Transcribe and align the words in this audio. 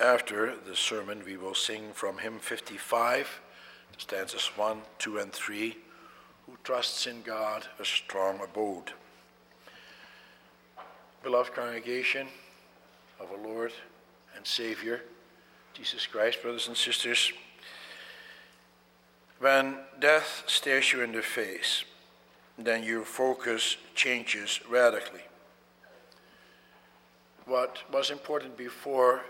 After 0.00 0.54
the 0.66 0.74
sermon, 0.74 1.22
we 1.26 1.36
will 1.36 1.54
sing 1.54 1.92
from 1.92 2.16
hymn 2.16 2.38
55, 2.38 3.38
stanzas 3.98 4.46
1, 4.56 4.78
2, 4.98 5.18
and 5.18 5.30
3 5.30 5.76
Who 6.46 6.56
trusts 6.64 7.06
in 7.06 7.20
God, 7.20 7.66
a 7.78 7.84
strong 7.84 8.40
abode. 8.42 8.92
Beloved 11.22 11.52
congregation 11.52 12.28
of 13.20 13.30
our 13.30 13.46
Lord 13.46 13.72
and 14.34 14.46
Savior, 14.46 15.02
Jesus 15.74 16.06
Christ, 16.06 16.40
brothers 16.40 16.68
and 16.68 16.76
sisters, 16.78 17.30
when 19.38 19.76
death 19.98 20.44
stares 20.46 20.94
you 20.94 21.02
in 21.02 21.12
the 21.12 21.20
face, 21.20 21.84
then 22.56 22.82
your 22.84 23.04
focus 23.04 23.76
changes 23.94 24.60
radically. 24.66 25.24
What 27.44 27.80
was 27.92 28.10
important 28.10 28.56
before 28.56 29.20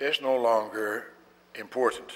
is 0.00 0.20
no 0.20 0.36
longer 0.36 1.06
important. 1.54 2.12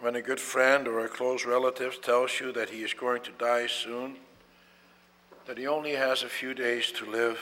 When 0.00 0.16
a 0.16 0.22
good 0.22 0.40
friend 0.40 0.86
or 0.86 1.04
a 1.04 1.08
close 1.08 1.44
relative 1.44 2.00
tells 2.00 2.40
you 2.40 2.52
that 2.52 2.70
he 2.70 2.82
is 2.82 2.94
going 2.94 3.22
to 3.22 3.32
die 3.32 3.66
soon, 3.66 4.16
that 5.46 5.58
he 5.58 5.66
only 5.66 5.92
has 5.92 6.22
a 6.22 6.28
few 6.28 6.54
days 6.54 6.92
to 6.92 7.10
live, 7.10 7.40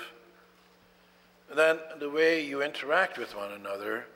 then 1.54 1.78
the 1.98 2.10
way 2.10 2.44
you 2.44 2.62
interact 2.62 3.18
with 3.18 3.36
one 3.36 3.52
another 3.52 4.06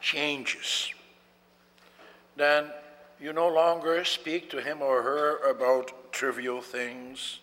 changes. 0.00 0.92
Then 2.36 2.70
you 3.20 3.32
no 3.32 3.48
longer 3.48 4.04
speak 4.04 4.48
to 4.50 4.62
him 4.62 4.80
or 4.80 5.02
her 5.02 5.38
about 5.50 6.12
trivial 6.12 6.62
things, 6.62 7.40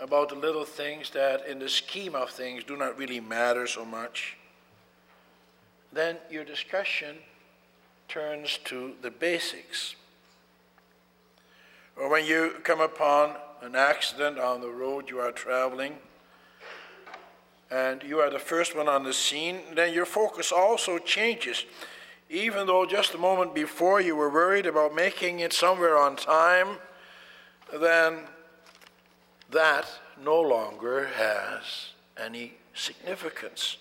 about 0.00 0.30
the 0.30 0.36
little 0.36 0.64
things 0.64 1.10
that, 1.10 1.46
in 1.46 1.58
the 1.58 1.68
scheme 1.68 2.14
of 2.14 2.30
things, 2.30 2.64
do 2.64 2.76
not 2.76 2.96
really 2.96 3.20
matter 3.20 3.66
so 3.66 3.84
much 3.84 4.36
then 5.94 6.16
your 6.30 6.44
discussion 6.44 7.16
turns 8.08 8.58
to 8.64 8.94
the 9.02 9.10
basics. 9.10 9.94
Or 11.96 12.08
when 12.08 12.26
you 12.26 12.54
come 12.64 12.80
upon 12.80 13.36
an 13.62 13.76
accident 13.76 14.38
on 14.38 14.60
the 14.60 14.68
road 14.68 15.08
you 15.08 15.20
are 15.20 15.32
traveling, 15.32 15.96
and 17.70 18.02
you 18.02 18.20
are 18.20 18.30
the 18.30 18.38
first 18.38 18.76
one 18.76 18.88
on 18.88 19.04
the 19.04 19.12
scene, 19.12 19.60
then 19.74 19.92
your 19.92 20.06
focus 20.06 20.52
also 20.52 20.98
changes. 20.98 21.64
Even 22.30 22.66
though 22.66 22.86
just 22.86 23.14
a 23.14 23.18
moment 23.18 23.54
before 23.54 24.00
you 24.00 24.16
were 24.16 24.30
worried 24.30 24.66
about 24.66 24.94
making 24.94 25.40
it 25.40 25.52
somewhere 25.52 25.96
on 25.96 26.16
time, 26.16 26.76
then 27.80 28.18
that 29.50 29.86
no 30.22 30.40
longer 30.40 31.08
has 31.16 31.88
any 32.16 32.54
significance. 32.74 33.76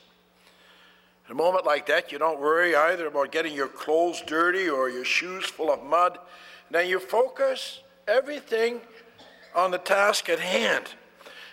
In 1.26 1.32
a 1.32 1.36
moment 1.36 1.66
like 1.66 1.86
that, 1.88 2.12
you 2.12 2.18
don't 2.18 2.40
worry 2.40 2.76
either 2.76 3.08
about 3.08 3.32
getting 3.32 3.54
your 3.54 3.68
clothes 3.68 4.22
dirty 4.26 4.68
or 4.68 4.90
your 4.90 5.06
shoes 5.06 5.46
full 5.46 5.72
of 5.72 5.84
mud. 5.84 6.20
Then 6.70 6.90
you 6.90 7.00
focus 7.00 7.80
everything 8.08 8.82
on 9.56 9.72
the 9.72 9.78
task 9.78 10.30
at 10.30 10.40
hand. 10.40 10.86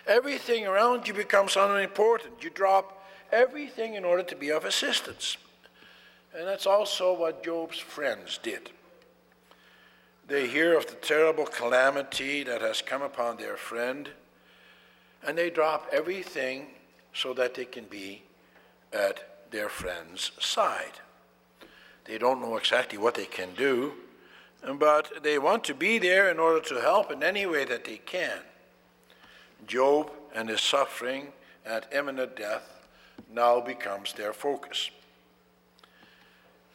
Everything 0.07 0.67
around 0.67 1.07
you 1.07 1.13
becomes 1.13 1.55
unimportant. 1.55 2.43
You 2.43 2.49
drop 2.49 3.05
everything 3.31 3.93
in 3.93 4.03
order 4.03 4.23
to 4.23 4.35
be 4.35 4.51
of 4.51 4.65
assistance. 4.65 5.37
And 6.35 6.47
that's 6.47 6.65
also 6.65 7.13
what 7.13 7.43
Job's 7.43 7.77
friends 7.77 8.39
did. 8.41 8.71
They 10.27 10.47
hear 10.47 10.77
of 10.77 10.87
the 10.87 10.95
terrible 10.95 11.45
calamity 11.45 12.43
that 12.43 12.61
has 12.61 12.81
come 12.81 13.01
upon 13.01 13.37
their 13.37 13.57
friend, 13.57 14.09
and 15.25 15.37
they 15.37 15.49
drop 15.49 15.87
everything 15.91 16.67
so 17.13 17.33
that 17.33 17.53
they 17.53 17.65
can 17.65 17.85
be 17.85 18.23
at 18.93 19.30
their 19.51 19.69
friend's 19.69 20.31
side. 20.39 20.99
They 22.05 22.17
don't 22.17 22.41
know 22.41 22.57
exactly 22.57 22.97
what 22.97 23.15
they 23.15 23.25
can 23.25 23.53
do, 23.55 23.93
but 24.79 25.23
they 25.23 25.37
want 25.37 25.63
to 25.65 25.73
be 25.73 25.99
there 25.99 26.29
in 26.29 26.39
order 26.39 26.61
to 26.61 26.81
help 26.81 27.11
in 27.11 27.23
any 27.23 27.45
way 27.45 27.65
that 27.65 27.85
they 27.85 27.97
can. 27.97 28.39
Job 29.67 30.11
and 30.33 30.49
his 30.49 30.61
suffering 30.61 31.27
at 31.65 31.93
imminent 31.93 32.35
death 32.35 32.87
now 33.33 33.59
becomes 33.59 34.13
their 34.13 34.33
focus. 34.33 34.89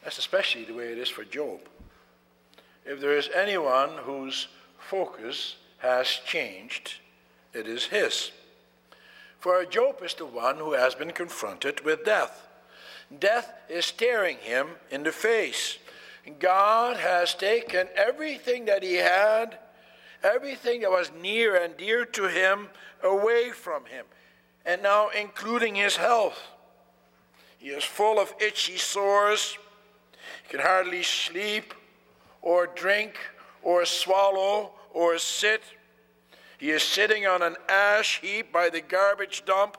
That's 0.03 0.17
especially 0.17 0.63
the 0.63 0.73
way 0.73 0.91
it 0.91 0.97
is 0.97 1.09
for 1.09 1.25
Job. 1.25 1.59
If 2.85 3.01
there 3.01 3.17
is 3.17 3.29
anyone 3.35 3.89
whose 4.03 4.47
focus 4.79 5.55
has 5.79 6.07
changed, 6.25 6.95
it 7.53 7.67
is 7.67 7.85
his. 7.85 8.31
For 9.39 9.63
Job 9.65 10.01
is 10.03 10.13
the 10.13 10.25
one 10.25 10.57
who 10.57 10.73
has 10.73 10.95
been 10.95 11.11
confronted 11.11 11.83
with 11.83 12.05
death. 12.05 12.46
Death 13.19 13.53
is 13.69 13.85
staring 13.85 14.37
him 14.37 14.67
in 14.91 15.03
the 15.03 15.11
face. 15.11 15.77
God 16.39 16.97
has 16.97 17.33
taken 17.33 17.87
everything 17.95 18.65
that 18.65 18.83
he 18.83 18.95
had, 18.95 19.57
everything 20.23 20.81
that 20.81 20.91
was 20.91 21.11
near 21.21 21.55
and 21.55 21.77
dear 21.77 22.05
to 22.05 22.27
him, 22.27 22.67
away 23.03 23.51
from 23.51 23.85
him, 23.85 24.05
and 24.65 24.83
now 24.83 25.09
including 25.09 25.75
his 25.75 25.95
health. 25.95 26.37
He 27.57 27.69
is 27.69 27.83
full 27.83 28.19
of 28.19 28.33
itchy 28.39 28.77
sores. 28.77 29.57
He 30.43 30.49
can 30.49 30.59
hardly 30.59 31.03
sleep 31.03 31.73
or 32.41 32.67
drink 32.67 33.17
or 33.63 33.85
swallow 33.85 34.71
or 34.93 35.17
sit. 35.17 35.61
He 36.57 36.71
is 36.71 36.83
sitting 36.83 37.25
on 37.25 37.41
an 37.41 37.55
ash 37.69 38.19
heap 38.19 38.51
by 38.51 38.69
the 38.69 38.81
garbage 38.81 39.45
dump, 39.45 39.77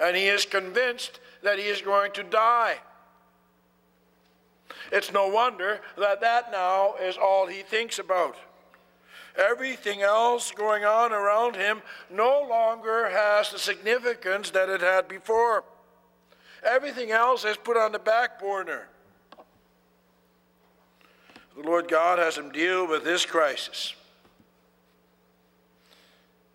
and 0.00 0.16
he 0.16 0.28
is 0.28 0.44
convinced 0.44 1.20
that 1.42 1.58
he 1.58 1.64
is 1.64 1.80
going 1.80 2.12
to 2.12 2.22
die. 2.22 2.76
It's 4.90 5.12
no 5.12 5.28
wonder 5.28 5.80
that 5.96 6.20
that 6.20 6.50
now 6.50 6.94
is 7.00 7.16
all 7.16 7.46
he 7.46 7.62
thinks 7.62 7.98
about. 7.98 8.36
Everything 9.36 10.02
else 10.02 10.50
going 10.50 10.84
on 10.84 11.12
around 11.12 11.54
him 11.54 11.82
no 12.10 12.44
longer 12.48 13.08
has 13.10 13.50
the 13.50 13.58
significance 13.58 14.50
that 14.50 14.68
it 14.68 14.80
had 14.80 15.06
before. 15.06 15.64
Everything 16.64 17.12
else 17.12 17.44
is 17.44 17.56
put 17.56 17.76
on 17.76 17.92
the 17.92 17.98
back 17.98 18.40
burner. 18.40 18.88
The 21.56 21.62
Lord 21.62 21.88
God 21.88 22.18
has 22.18 22.36
him 22.36 22.50
deal 22.50 22.86
with 22.86 23.04
this 23.04 23.24
crisis. 23.24 23.94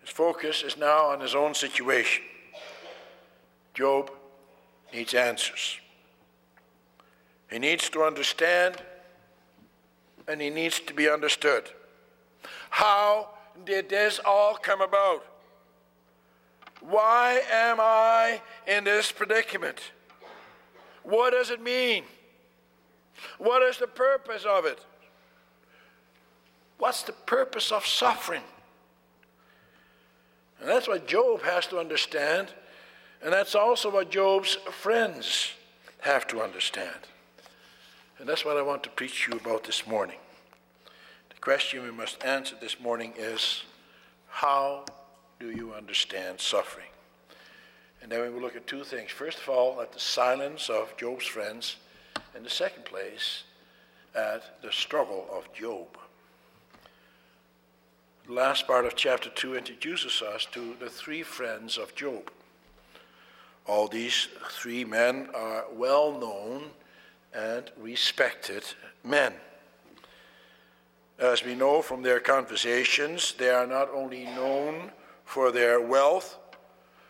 His 0.00 0.10
focus 0.10 0.62
is 0.62 0.76
now 0.76 1.06
on 1.06 1.20
his 1.20 1.34
own 1.34 1.54
situation. 1.54 2.24
Job 3.72 4.10
needs 4.94 5.14
answers. 5.14 5.78
He 7.50 7.58
needs 7.58 7.88
to 7.90 8.02
understand 8.02 8.76
and 10.28 10.40
he 10.40 10.50
needs 10.50 10.80
to 10.80 10.94
be 10.94 11.08
understood. 11.08 11.68
How 12.70 13.30
did 13.64 13.88
this 13.88 14.20
all 14.24 14.54
come 14.54 14.80
about? 14.80 15.24
Why 16.80 17.42
am 17.50 17.78
I 17.80 18.40
in 18.66 18.84
this 18.84 19.10
predicament? 19.10 19.80
What 21.02 21.32
does 21.32 21.50
it 21.50 21.62
mean? 21.62 22.04
What 23.38 23.62
is 23.62 23.78
the 23.78 23.86
purpose 23.86 24.44
of 24.44 24.64
it? 24.64 24.78
What's 26.78 27.02
the 27.02 27.12
purpose 27.12 27.72
of 27.72 27.86
suffering? 27.86 28.42
And 30.60 30.68
that's 30.68 30.88
what 30.88 31.06
Job 31.06 31.42
has 31.42 31.66
to 31.68 31.78
understand 31.78 32.48
and 33.24 33.32
that's 33.32 33.54
also 33.54 33.90
what 33.90 34.10
Job's 34.10 34.56
friends 34.70 35.52
have 36.00 36.26
to 36.28 36.42
understand. 36.42 37.08
And 38.18 38.28
that's 38.28 38.44
what 38.44 38.58
I 38.58 38.62
want 38.62 38.82
to 38.84 38.90
preach 38.90 39.26
you 39.26 39.38
about 39.38 39.64
this 39.64 39.86
morning. 39.86 40.18
The 41.30 41.40
question 41.40 41.82
we 41.82 41.90
must 41.90 42.22
answer 42.22 42.54
this 42.60 42.78
morning 42.78 43.14
is 43.16 43.64
how 44.28 44.84
do 45.40 45.50
you 45.50 45.72
understand 45.72 46.38
suffering? 46.38 46.86
And 48.02 48.12
then 48.12 48.20
we 48.20 48.28
will 48.28 48.42
look 48.42 48.56
at 48.56 48.66
two 48.66 48.84
things. 48.84 49.10
First 49.10 49.38
of 49.38 49.48
all, 49.48 49.80
at 49.80 49.92
the 49.92 49.98
silence 49.98 50.68
of 50.68 50.94
Job's 50.98 51.26
friends, 51.26 51.76
and 52.34 52.44
the 52.44 52.50
second 52.50 52.84
place, 52.84 53.44
at 54.14 54.60
the 54.62 54.70
struggle 54.70 55.26
of 55.32 55.52
Job. 55.54 55.86
The 58.26 58.32
last 58.32 58.66
part 58.66 58.84
of 58.84 58.96
chapter 58.96 59.30
2 59.30 59.56
introduces 59.56 60.20
us 60.22 60.46
to 60.52 60.74
the 60.78 60.90
three 60.90 61.22
friends 61.22 61.78
of 61.78 61.94
Job. 61.94 62.30
All 63.66 63.88
these 63.88 64.28
three 64.50 64.84
men 64.84 65.28
are 65.34 65.64
well 65.72 66.12
known 66.12 66.70
and 67.32 67.70
respected 67.80 68.64
men. 69.02 69.34
As 71.18 71.44
we 71.44 71.54
know 71.54 71.80
from 71.80 72.02
their 72.02 72.20
conversations, 72.20 73.34
they 73.38 73.50
are 73.50 73.66
not 73.66 73.88
only 73.94 74.24
known 74.24 74.90
for 75.24 75.50
their 75.50 75.80
wealth, 75.80 76.38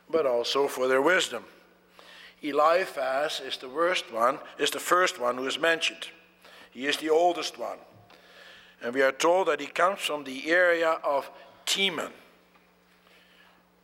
but 0.08 0.26
also 0.26 0.68
for 0.68 0.86
their 0.86 1.02
wisdom. 1.02 1.44
Eliphaz 2.42 3.40
is 3.40 3.56
the 3.56 3.68
worst 3.68 4.12
one, 4.12 4.38
is 4.58 4.70
the 4.70 4.78
first 4.78 5.18
one 5.18 5.36
who 5.36 5.46
is 5.46 5.58
mentioned. 5.58 6.08
He 6.70 6.86
is 6.86 6.98
the 6.98 7.10
oldest 7.10 7.58
one. 7.58 7.78
And 8.82 8.94
we 8.94 9.02
are 9.02 9.12
told 9.12 9.48
that 9.48 9.60
he 9.60 9.66
comes 9.66 10.00
from 10.00 10.24
the 10.24 10.50
area 10.50 10.98
of 11.02 11.30
Teman. 11.64 12.12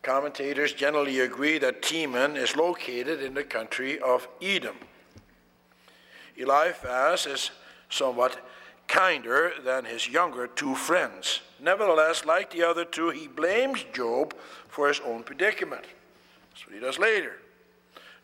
Commentators 0.02 0.72
generally 0.72 1.20
agree 1.20 1.58
that 1.58 1.82
Teman 1.82 2.36
is 2.36 2.56
located 2.56 3.22
in 3.22 3.34
the 3.34 3.44
country 3.44 3.98
of 4.00 4.26
Edom. 4.40 4.76
Eliphaz 6.36 7.26
is 7.26 7.50
somewhat 7.90 8.38
kinder 8.88 9.52
than 9.62 9.84
his 9.84 10.08
younger 10.08 10.46
two 10.46 10.74
friends. 10.74 11.40
Nevertheless, 11.60 12.24
like 12.24 12.50
the 12.50 12.62
other 12.62 12.84
two, 12.84 13.10
he 13.10 13.28
blames 13.28 13.84
Job 13.92 14.34
for 14.68 14.88
his 14.88 15.00
own 15.00 15.22
predicament. 15.22 15.84
That's 16.50 16.66
what 16.66 16.74
he 16.74 16.80
does 16.80 16.98
later. 16.98 17.34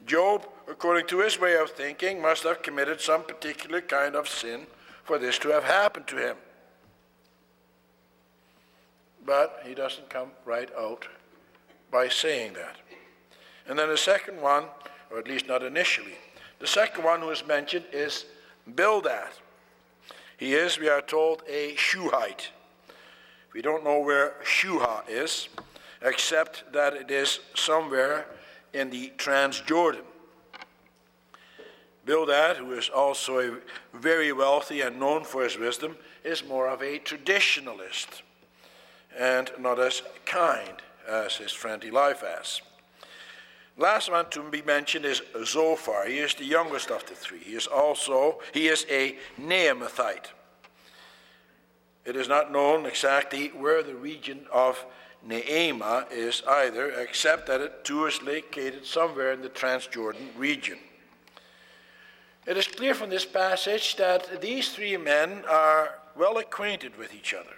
Job, 0.07 0.47
according 0.69 1.07
to 1.09 1.21
his 1.21 1.39
way 1.39 1.57
of 1.57 1.71
thinking, 1.71 2.23
must 2.23 2.45
have 2.45 2.63
committed 2.63 3.01
some 3.01 3.23
particular 3.23 3.81
kind 3.81 4.15
of 4.15 4.29
sin 4.29 4.67
for 5.05 5.19
this 5.19 5.39
to 5.41 5.49
have 5.49 5.65
happened 5.65 6.07
to 6.09 6.17
him. 6.17 6.37
But 9.25 9.63
he 9.67 9.75
doesn't 9.75 10.09
come 10.09 10.31
right 10.45 10.71
out 10.79 11.07
by 11.91 12.09
saying 12.09 12.55
that. 12.55 12.77
And 13.69 13.79
then 13.79 13.89
the 13.89 13.97
second 13.97 14.41
one, 14.41 14.65
or 15.11 15.19
at 15.19 15.29
least 15.29 15.49
not 15.49 15.63
initially, 15.63 16.15
the 16.59 16.67
second 16.67 17.05
one 17.05 17.21
who 17.21 17.31
is 17.31 17.47
mentioned 17.47 17.85
is 17.93 18.27
Bildad. 18.75 19.31
He 20.37 20.55
is, 20.55 20.79
we 20.79 20.89
are 20.89 21.01
told, 21.01 21.43
a 21.49 21.75
Shuhite. 21.77 22.49
We 23.55 23.63
don't 23.63 23.85
know 23.85 24.01
where 24.01 24.35
Shuha 24.45 25.09
is, 25.09 25.49
except 26.03 26.73
that 26.73 26.95
it 26.95 27.11
is 27.11 27.41
somewhere 27.55 28.27
in 28.73 28.91
the 28.91 29.13
Transjordan. 29.17 30.03
Bildad, 32.05 32.59
who 32.59 32.73
is 32.73 32.89
also 32.89 33.41
a 33.41 33.57
very 33.97 34.33
wealthy 34.33 34.81
and 34.81 35.01
known 35.01 35.25
for 35.25 35.43
his 35.43 35.59
wisdom, 35.59 35.97
is 36.23 36.45
more 36.45 36.69
of 36.69 36.83
a 36.83 36.99
traditionalist 36.99 38.23
and 39.19 39.51
not 39.59 39.81
as 39.81 40.03
kind 40.25 40.83
as 41.09 41.37
his 41.37 41.53
friend 41.53 41.83
Eliphaz. 41.85 42.61
Last 43.79 44.11
one 44.11 44.29
to 44.31 44.43
be 44.51 44.63
mentioned 44.63 45.05
is 45.05 45.21
Zophar. 45.45 46.07
He 46.07 46.19
is 46.19 46.35
the 46.35 46.47
youngest 46.47 46.91
of 46.91 47.05
the 47.07 47.15
three. 47.15 47.41
He 47.41 47.55
is 47.55 47.67
also 47.67 48.41
he 48.53 48.69
is 48.69 48.87
a 48.91 49.17
Naamathite. 49.39 50.33
It 52.07 52.17
is 52.17 52.29
not 52.29 52.53
known 52.53 52.87
exactly 52.87 53.49
where 53.49 53.83
the 53.83 53.95
region 53.95 54.47
of 54.53 54.83
Naamah 55.29 56.11
is 56.13 56.43
either, 56.47 56.91
except 56.91 57.49
that 57.49 57.61
it 57.61 57.85
too 57.85 58.07
is 58.07 58.23
located 58.23 58.87
somewhere 58.87 59.33
in 59.33 59.43
the 59.43 59.49
Transjordan 59.49 60.29
region. 60.37 60.79
It 62.47 62.57
is 62.57 62.69
clear 62.69 62.95
from 62.95 63.11
this 63.11 63.25
passage 63.25 63.97
that 63.97 64.41
these 64.41 64.73
three 64.73 64.97
men 64.97 65.43
are 65.51 65.99
well 66.17 66.39
acquainted 66.39 66.97
with 66.97 67.13
each 67.13 67.35
other. 67.35 67.57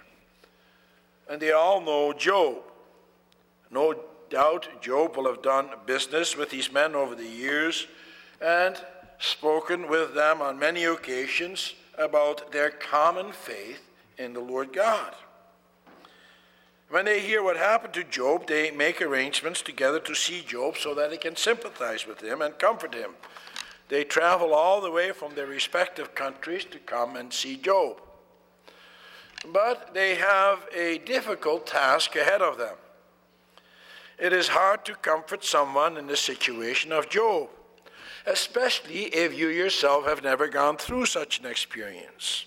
And 1.29 1.39
they 1.39 1.51
all 1.51 1.79
know 1.79 2.11
Job. 2.11 2.57
No 3.71 3.95
doubt 4.29 4.81
Job 4.81 5.15
will 5.15 5.27
have 5.27 5.41
done 5.41 5.69
business 5.85 6.35
with 6.35 6.49
these 6.49 6.71
men 6.71 6.95
over 6.95 7.15
the 7.15 7.27
years 7.27 7.87
and 8.41 8.77
spoken 9.19 9.89
with 9.89 10.13
them 10.13 10.41
on 10.41 10.57
many 10.57 10.85
occasions 10.85 11.73
about 11.97 12.51
their 12.51 12.69
common 12.69 13.31
faith 13.31 13.81
in 14.17 14.33
the 14.33 14.39
Lord 14.39 14.73
God. 14.73 15.13
When 16.89 17.05
they 17.05 17.19
hear 17.19 17.43
what 17.43 17.57
happened 17.57 17.93
to 17.93 18.03
Job, 18.03 18.47
they 18.47 18.71
make 18.71 19.01
arrangements 19.01 19.61
together 19.61 19.99
to 19.99 20.15
see 20.15 20.41
Job 20.41 20.75
so 20.77 20.95
that 20.95 21.11
they 21.11 21.17
can 21.17 21.35
sympathize 21.35 22.07
with 22.07 22.21
him 22.21 22.41
and 22.41 22.57
comfort 22.57 22.95
him. 22.95 23.11
They 23.89 24.03
travel 24.03 24.53
all 24.53 24.81
the 24.81 24.89
way 24.89 25.11
from 25.11 25.35
their 25.35 25.45
respective 25.45 26.15
countries 26.15 26.65
to 26.65 26.79
come 26.79 27.15
and 27.15 27.31
see 27.31 27.57
Job. 27.57 28.01
But 29.53 29.93
they 29.93 30.15
have 30.15 30.65
a 30.75 30.97
difficult 30.99 31.67
task 31.67 32.15
ahead 32.15 32.41
of 32.41 32.57
them. 32.57 32.75
It 34.19 34.33
is 34.33 34.49
hard 34.49 34.83
to 34.85 34.95
comfort 34.95 35.45
someone 35.45 35.95
in 35.95 36.07
the 36.07 36.17
situation 36.17 36.91
of 36.91 37.09
Job, 37.09 37.49
especially 38.25 39.03
if 39.05 39.37
you 39.37 39.47
yourself 39.47 40.05
have 40.05 40.23
never 40.23 40.49
gone 40.49 40.75
through 40.75 41.05
such 41.05 41.39
an 41.39 41.45
experience. 41.45 42.45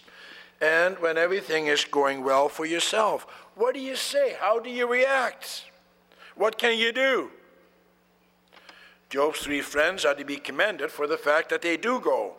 And 0.61 0.99
when 0.99 1.17
everything 1.17 1.67
is 1.67 1.85
going 1.85 2.23
well 2.23 2.49
for 2.49 2.67
yourself, 2.67 3.27
what 3.55 3.75
do 3.75 3.81
you 3.81 3.97
say? 3.97 4.37
How 4.39 4.61
do 4.61 4.69
you 4.69 4.87
react? 4.87 5.65
What 6.37 6.59
can 6.59 6.79
you 6.79 6.93
do? 6.93 7.31
Job's 9.09 9.41
three 9.41 9.61
friends 9.61 10.05
are 10.05 10.15
to 10.15 10.25
be 10.25 10.37
commended 10.37 10.91
for 10.91 11.07
the 11.07 11.19
fact 11.19 11.49
that 11.51 11.63
they 11.63 11.77
do 11.77 12.01
go. 12.01 12.35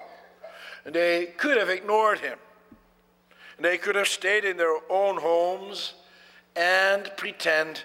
They 0.86 1.34
could 1.38 1.58
have 1.58 1.70
ignored 1.70 2.20
him. 2.20 2.38
They 3.60 3.78
could 3.78 3.96
have 3.96 4.08
stayed 4.08 4.46
in 4.46 4.58
their 4.58 4.78
own 4.90 5.18
homes 5.18 5.94
and 6.56 7.12
pretend 7.18 7.84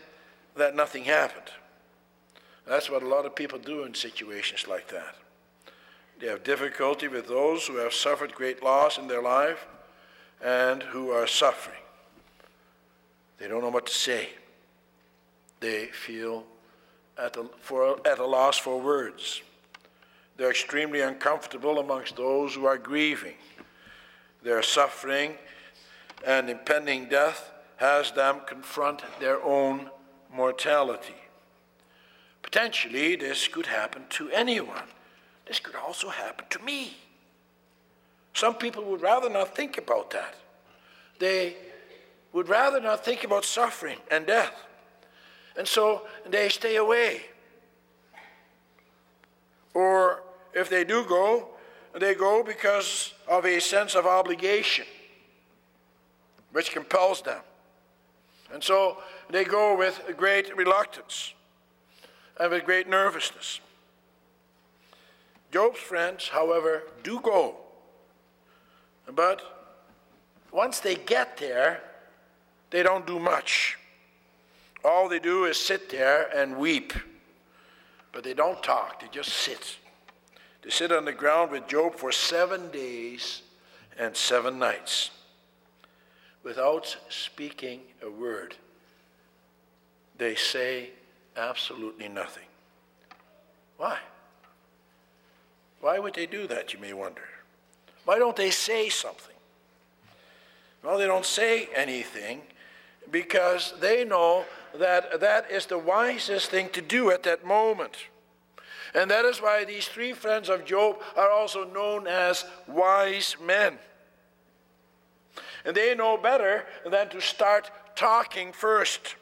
that 0.58 0.76
nothing 0.76 1.04
happened. 1.04 1.50
That's 2.66 2.90
what 2.90 3.02
a 3.02 3.08
lot 3.08 3.24
of 3.24 3.34
people 3.34 3.58
do 3.58 3.84
in 3.84 3.94
situations 3.94 4.68
like 4.68 4.88
that. 4.88 5.16
They 6.20 6.26
have 6.26 6.44
difficulty 6.44 7.08
with 7.08 7.28
those 7.28 7.66
who 7.66 7.76
have 7.76 7.94
suffered 7.94 8.34
great 8.34 8.62
loss 8.62 8.98
in 8.98 9.08
their 9.08 9.22
life 9.22 9.66
and 10.44 10.82
who 10.82 11.10
are 11.10 11.26
suffering. 11.26 11.78
They 13.38 13.48
don't 13.48 13.62
know 13.62 13.70
what 13.70 13.86
to 13.86 13.94
say. 13.94 14.30
They 15.60 15.86
feel 15.86 16.44
at 17.16 17.36
a, 17.36 17.46
for, 17.60 18.06
at 18.06 18.18
a 18.18 18.26
loss 18.26 18.58
for 18.58 18.80
words. 18.80 19.42
They're 20.36 20.50
extremely 20.50 21.00
uncomfortable 21.00 21.78
amongst 21.78 22.16
those 22.16 22.54
who 22.54 22.66
are 22.66 22.78
grieving. 22.78 23.34
Their 24.42 24.62
suffering 24.62 25.34
and 26.26 26.50
impending 26.50 27.08
death 27.08 27.50
has 27.76 28.12
them 28.12 28.40
confront 28.46 29.02
their 29.20 29.42
own 29.42 29.90
mortality. 30.32 31.14
Potentially, 32.42 33.16
this 33.16 33.48
could 33.48 33.66
happen 33.66 34.04
to 34.10 34.30
anyone. 34.30 34.84
This 35.46 35.60
could 35.60 35.74
also 35.74 36.08
happen 36.08 36.46
to 36.50 36.58
me. 36.60 36.96
Some 38.34 38.54
people 38.54 38.84
would 38.84 39.02
rather 39.02 39.28
not 39.28 39.56
think 39.56 39.78
about 39.78 40.10
that. 40.10 40.34
They 41.18 41.56
would 42.32 42.48
rather 42.48 42.80
not 42.80 43.04
think 43.04 43.24
about 43.24 43.44
suffering 43.44 43.98
and 44.10 44.26
death. 44.26 44.54
And 45.56 45.66
so 45.66 46.02
they 46.28 46.48
stay 46.48 46.76
away. 46.76 47.22
Or 49.74 50.22
if 50.54 50.68
they 50.68 50.84
do 50.84 51.04
go, 51.04 51.48
they 51.98 52.14
go 52.14 52.42
because 52.42 53.12
of 53.26 53.44
a 53.44 53.60
sense 53.60 53.94
of 53.94 54.06
obligation, 54.06 54.86
which 56.52 56.70
compels 56.70 57.22
them. 57.22 57.40
And 58.52 58.62
so 58.62 58.98
they 59.28 59.44
go 59.44 59.76
with 59.76 60.00
great 60.16 60.56
reluctance 60.56 61.34
and 62.40 62.50
with 62.50 62.64
great 62.64 62.88
nervousness. 62.88 63.60
Job's 65.52 65.78
friends, 65.78 66.28
however, 66.28 66.84
do 67.02 67.20
go. 67.20 67.56
But 69.14 69.42
once 70.52 70.80
they 70.80 70.94
get 70.94 71.36
there, 71.38 71.82
they 72.70 72.82
don't 72.82 73.06
do 73.06 73.18
much. 73.18 73.78
All 74.84 75.08
they 75.08 75.18
do 75.18 75.44
is 75.44 75.58
sit 75.58 75.88
there 75.90 76.28
and 76.34 76.58
weep. 76.58 76.92
But 78.12 78.24
they 78.24 78.34
don't 78.34 78.62
talk, 78.62 79.00
they 79.00 79.08
just 79.08 79.30
sit. 79.30 79.76
They 80.62 80.70
sit 80.70 80.92
on 80.92 81.04
the 81.04 81.12
ground 81.12 81.50
with 81.50 81.66
Job 81.66 81.94
for 81.94 82.12
seven 82.12 82.70
days 82.70 83.42
and 83.98 84.16
seven 84.16 84.58
nights 84.58 85.10
without 86.48 86.96
speaking 87.10 87.82
a 88.02 88.08
word. 88.08 88.56
They 90.16 90.34
say 90.34 90.88
absolutely 91.36 92.08
nothing. 92.08 92.48
Why? 93.76 93.98
Why 95.82 95.98
would 95.98 96.14
they 96.14 96.24
do 96.24 96.46
that, 96.46 96.72
you 96.72 96.80
may 96.80 96.94
wonder? 96.94 97.28
Why 98.06 98.18
don't 98.18 98.34
they 98.34 98.50
say 98.50 98.88
something? 98.88 99.36
Well, 100.82 100.96
they 100.96 101.04
don't 101.04 101.26
say 101.26 101.68
anything 101.76 102.40
because 103.10 103.74
they 103.78 104.06
know 104.06 104.46
that 104.74 105.20
that 105.20 105.50
is 105.50 105.66
the 105.66 105.76
wisest 105.76 106.50
thing 106.50 106.70
to 106.70 106.80
do 106.80 107.10
at 107.10 107.24
that 107.24 107.44
moment. 107.44 108.06
And 108.94 109.10
that 109.10 109.26
is 109.26 109.42
why 109.42 109.66
these 109.66 109.86
three 109.86 110.14
friends 110.14 110.48
of 110.48 110.64
Job 110.64 110.96
are 111.14 111.30
also 111.30 111.64
known 111.64 112.06
as 112.06 112.46
wise 112.66 113.36
men. 113.44 113.78
And 115.68 115.76
they 115.76 115.94
know 115.94 116.16
better 116.16 116.64
than 116.90 117.10
to 117.10 117.20
start 117.20 117.70
talking 117.94 118.52
first. 118.52 119.16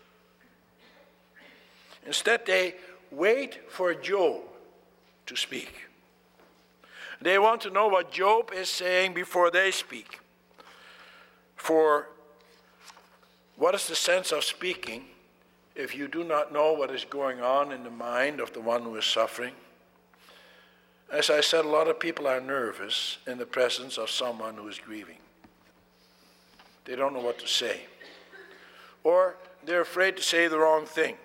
Instead, 2.06 2.46
they 2.46 2.76
wait 3.10 3.68
for 3.68 3.92
Job 3.94 4.42
to 5.26 5.34
speak. 5.34 5.72
They 7.20 7.36
want 7.40 7.62
to 7.62 7.70
know 7.70 7.88
what 7.88 8.12
Job 8.12 8.52
is 8.54 8.68
saying 8.68 9.12
before 9.12 9.50
they 9.50 9.72
speak. 9.72 10.20
For 11.56 12.10
what 13.56 13.74
is 13.74 13.88
the 13.88 13.96
sense 13.96 14.30
of 14.30 14.44
speaking 14.44 15.06
if 15.74 15.96
you 15.96 16.06
do 16.06 16.22
not 16.22 16.52
know 16.52 16.74
what 16.74 16.92
is 16.92 17.04
going 17.04 17.40
on 17.40 17.72
in 17.72 17.82
the 17.82 17.90
mind 17.90 18.38
of 18.38 18.52
the 18.52 18.60
one 18.60 18.82
who 18.82 18.94
is 18.94 19.04
suffering? 19.04 19.54
As 21.12 21.28
I 21.28 21.40
said, 21.40 21.64
a 21.64 21.68
lot 21.68 21.88
of 21.88 21.98
people 21.98 22.28
are 22.28 22.40
nervous 22.40 23.18
in 23.26 23.36
the 23.36 23.46
presence 23.46 23.98
of 23.98 24.10
someone 24.10 24.54
who 24.54 24.68
is 24.68 24.78
grieving. 24.78 25.18
They 26.86 26.96
don't 26.96 27.12
know 27.12 27.20
what 27.20 27.38
to 27.40 27.46
say. 27.46 27.82
Or 29.04 29.36
they're 29.64 29.82
afraid 29.82 30.16
to 30.16 30.22
say 30.22 30.48
the 30.48 30.58
wrong 30.58 30.86
thing. 30.86 31.16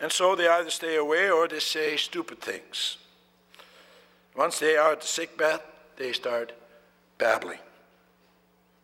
And 0.00 0.10
so 0.10 0.34
they 0.34 0.48
either 0.48 0.70
stay 0.70 0.96
away 0.96 1.30
or 1.30 1.46
they 1.48 1.60
say 1.60 1.96
stupid 1.96 2.40
things. 2.40 2.98
Once 4.36 4.58
they 4.58 4.76
are 4.76 4.92
at 4.92 5.00
the 5.00 5.06
sick 5.06 5.40
they 5.96 6.12
start 6.12 6.52
babbling. 7.18 7.58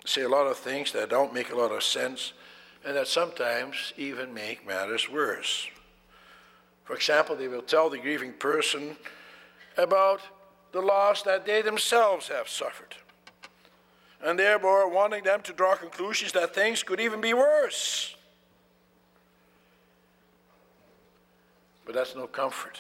They 0.03 0.09
say 0.09 0.23
a 0.23 0.29
lot 0.29 0.47
of 0.47 0.57
things 0.57 0.93
that 0.93 1.11
don't 1.11 1.35
make 1.35 1.51
a 1.51 1.57
lot 1.57 1.73
of 1.73 1.83
sense 1.83 2.33
and 2.85 2.97
that 2.97 3.09
sometimes 3.09 3.93
even 3.97 4.33
make 4.33 4.67
matters 4.67 5.11
worse. 5.11 5.69
For 6.85 6.95
example, 6.95 7.37
they 7.37 7.49
will 7.49 7.63
tell 7.63 7.91
the 7.91 7.99
grieving 7.99 8.33
person 8.33 8.97
about 9.77 10.21
the 10.73 10.81
loss 10.81 11.23
that 11.23 11.45
they 11.45 11.63
themselves 11.63 12.29
have 12.29 12.49
suffered, 12.49 12.97
and 14.23 14.39
therefore 14.39 14.89
wanting 14.89 15.25
them 15.25 15.41
to 15.43 15.53
draw 15.53 15.75
conclusions 15.75 16.33
that 16.33 16.55
things 16.55 16.83
could 16.83 17.01
even 17.01 17.21
be 17.21 17.35
worse. 17.35 18.17
But 21.85 21.95
that's 21.95 22.15
no 22.15 22.27
comfort. 22.27 22.79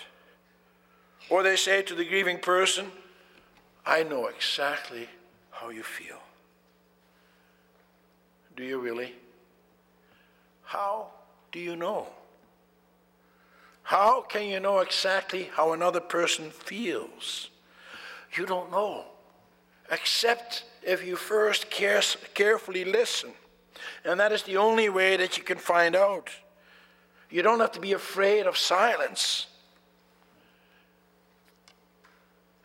Or 1.28 1.42
they 1.42 1.56
say 1.56 1.82
to 1.82 1.94
the 1.94 2.04
grieving 2.04 2.38
person, 2.38 2.86
I 3.86 4.02
know 4.02 4.26
exactly 4.26 5.08
how 5.50 5.70
you 5.70 5.82
feel. 5.82 6.18
Do 8.56 8.64
you 8.64 8.78
really? 8.78 9.14
How 10.64 11.08
do 11.50 11.58
you 11.58 11.76
know? 11.76 12.06
How 13.82 14.20
can 14.20 14.46
you 14.46 14.60
know 14.60 14.78
exactly 14.78 15.50
how 15.54 15.72
another 15.72 16.00
person 16.00 16.50
feels? 16.50 17.48
You 18.36 18.46
don't 18.46 18.70
know, 18.70 19.04
except 19.90 20.64
if 20.82 21.04
you 21.04 21.16
first 21.16 21.66
carefully 21.70 22.84
listen. 22.84 23.30
And 24.04 24.18
that 24.20 24.32
is 24.32 24.42
the 24.42 24.56
only 24.56 24.88
way 24.88 25.16
that 25.16 25.36
you 25.36 25.44
can 25.44 25.58
find 25.58 25.94
out. 25.96 26.30
You 27.30 27.42
don't 27.42 27.60
have 27.60 27.72
to 27.72 27.80
be 27.80 27.92
afraid 27.92 28.46
of 28.46 28.56
silence. 28.56 29.46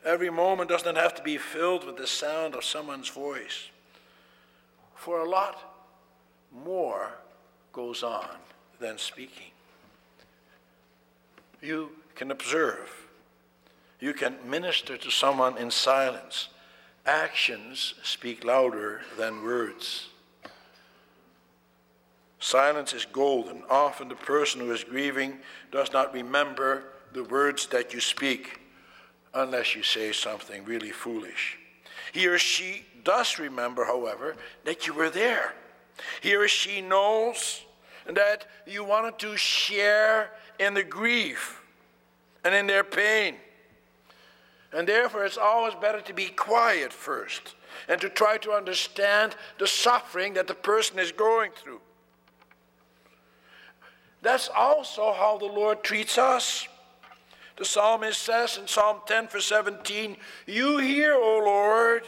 Every 0.03 0.29
moment 0.29 0.69
doesn't 0.69 0.95
have 0.95 1.15
to 1.15 1.23
be 1.23 1.37
filled 1.37 1.83
with 1.83 1.97
the 1.97 2.07
sound 2.07 2.55
of 2.55 2.63
someone's 2.63 3.09
voice. 3.09 3.69
For 4.95 5.19
a 5.19 5.29
lot 5.29 5.59
more 6.63 7.09
goes 7.73 8.03
on 8.03 8.37
than 8.79 8.97
speaking. 8.97 9.51
You 11.61 11.89
can 12.13 12.31
observe. 12.31 13.07
You 13.99 14.13
can 14.13 14.35
minister 14.47 14.97
to 14.97 15.09
someone 15.09 15.57
in 15.57 15.71
silence. 15.71 16.49
Actions 17.05 17.93
speak 18.03 18.43
louder 18.43 19.01
than 19.17 19.43
words. 19.43 20.07
Silence 22.39 22.93
is 22.93 23.05
golden. 23.05 23.63
Often 23.69 24.09
the 24.09 24.15
person 24.15 24.61
who 24.61 24.71
is 24.71 24.83
grieving 24.83 25.37
does 25.71 25.93
not 25.93 26.13
remember 26.13 26.83
the 27.13 27.23
words 27.23 27.67
that 27.67 27.93
you 27.93 27.99
speak 27.99 28.59
unless 29.33 29.75
you 29.75 29.83
say 29.83 30.11
something 30.11 30.65
really 30.65 30.91
foolish. 30.91 31.57
He 32.11 32.27
or 32.27 32.37
she 32.37 32.85
does 33.03 33.39
remember, 33.39 33.85
however, 33.85 34.35
that 34.63 34.87
you 34.87 34.93
were 34.93 35.09
there. 35.09 35.53
He 36.21 36.35
or 36.35 36.47
she 36.47 36.81
knows 36.81 37.61
that 38.05 38.47
you 38.65 38.83
wanted 38.83 39.19
to 39.19 39.37
share 39.37 40.31
in 40.59 40.73
the 40.73 40.83
grief 40.83 41.61
and 42.43 42.53
in 42.53 42.67
their 42.67 42.83
pain. 42.83 43.35
And 44.73 44.87
therefore, 44.87 45.25
it's 45.25 45.37
always 45.37 45.73
better 45.75 46.01
to 46.01 46.13
be 46.13 46.27
quiet 46.27 46.91
first 46.91 47.55
and 47.87 47.99
to 48.01 48.09
try 48.09 48.37
to 48.39 48.51
understand 48.51 49.35
the 49.59 49.67
suffering 49.67 50.33
that 50.33 50.47
the 50.47 50.53
person 50.53 50.99
is 50.99 51.11
going 51.11 51.51
through. 51.51 51.81
That's 54.21 54.49
also 54.49 55.13
how 55.13 55.37
the 55.37 55.45
Lord 55.45 55.83
treats 55.83 56.17
us. 56.17 56.67
The 57.57 57.65
psalmist 57.65 58.21
says 58.21 58.57
in 58.57 58.67
Psalm 58.67 58.97
10, 59.05 59.29
verse 59.29 59.45
17, 59.45 60.17
You 60.45 60.79
hear, 60.79 61.13
O 61.13 61.41
Lord, 61.45 62.03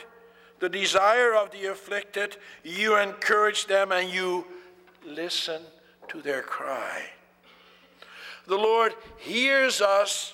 the 0.60 0.68
desire 0.68 1.36
of 1.36 1.52
the 1.52 1.68
afflicted, 1.68 2.38
you 2.64 2.98
encourage 2.98 3.68
them 3.68 3.92
and 3.92 4.10
you 4.10 4.46
listen 5.06 5.62
to 6.10 6.22
their 6.22 6.42
cry. 6.42 7.04
The 8.48 8.58
Lord 8.58 8.96
hears 9.18 9.82
us 9.82 10.34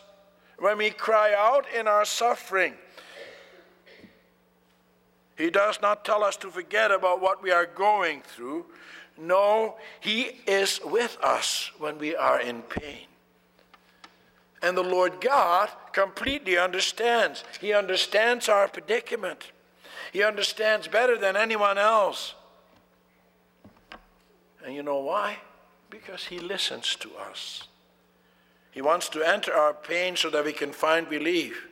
when 0.58 0.78
we 0.78 0.90
cry 0.90 1.34
out 1.38 1.66
in 1.78 1.88
our 1.88 2.06
suffering. 2.06 2.74
He 5.38 5.50
does 5.50 5.82
not 5.82 6.06
tell 6.06 6.24
us 6.24 6.38
to 6.38 6.50
forget 6.50 6.92
about 6.92 7.22
what 7.22 7.42
we 7.42 7.52
are 7.52 7.66
going 7.66 8.22
through, 8.22 8.66
no, 9.18 9.76
He 10.00 10.42
is 10.48 10.80
with 10.84 11.18
us 11.24 11.72
when 11.78 11.98
we 11.98 12.16
are 12.16 12.40
in 12.40 12.62
pain. 12.64 13.08
And 14.62 14.78
the 14.78 14.84
Lord 14.84 15.20
God 15.20 15.70
completely 15.92 16.58
understands. 16.58 17.44
He 17.60 17.74
understands 17.74 18.48
our 18.48 18.68
predicament. 18.68 19.52
He 20.12 20.24
understands 20.24 20.88
better 20.88 21.18
than 21.18 21.36
anyone 21.36 21.78
else. 21.78 22.36
And 24.66 24.74
you 24.74 24.84
know 24.84 25.00
why? 25.00 25.38
Because 25.90 26.26
He 26.26 26.40
listens 26.40 26.96
to 26.98 27.10
us. 27.30 27.68
He 28.74 28.82
wants 28.82 29.08
to 29.10 29.22
enter 29.22 29.54
our 29.54 29.74
pain 29.74 30.16
so 30.16 30.30
that 30.32 30.46
we 30.46 30.52
can 30.52 30.72
find 30.72 31.08
relief. 31.10 31.68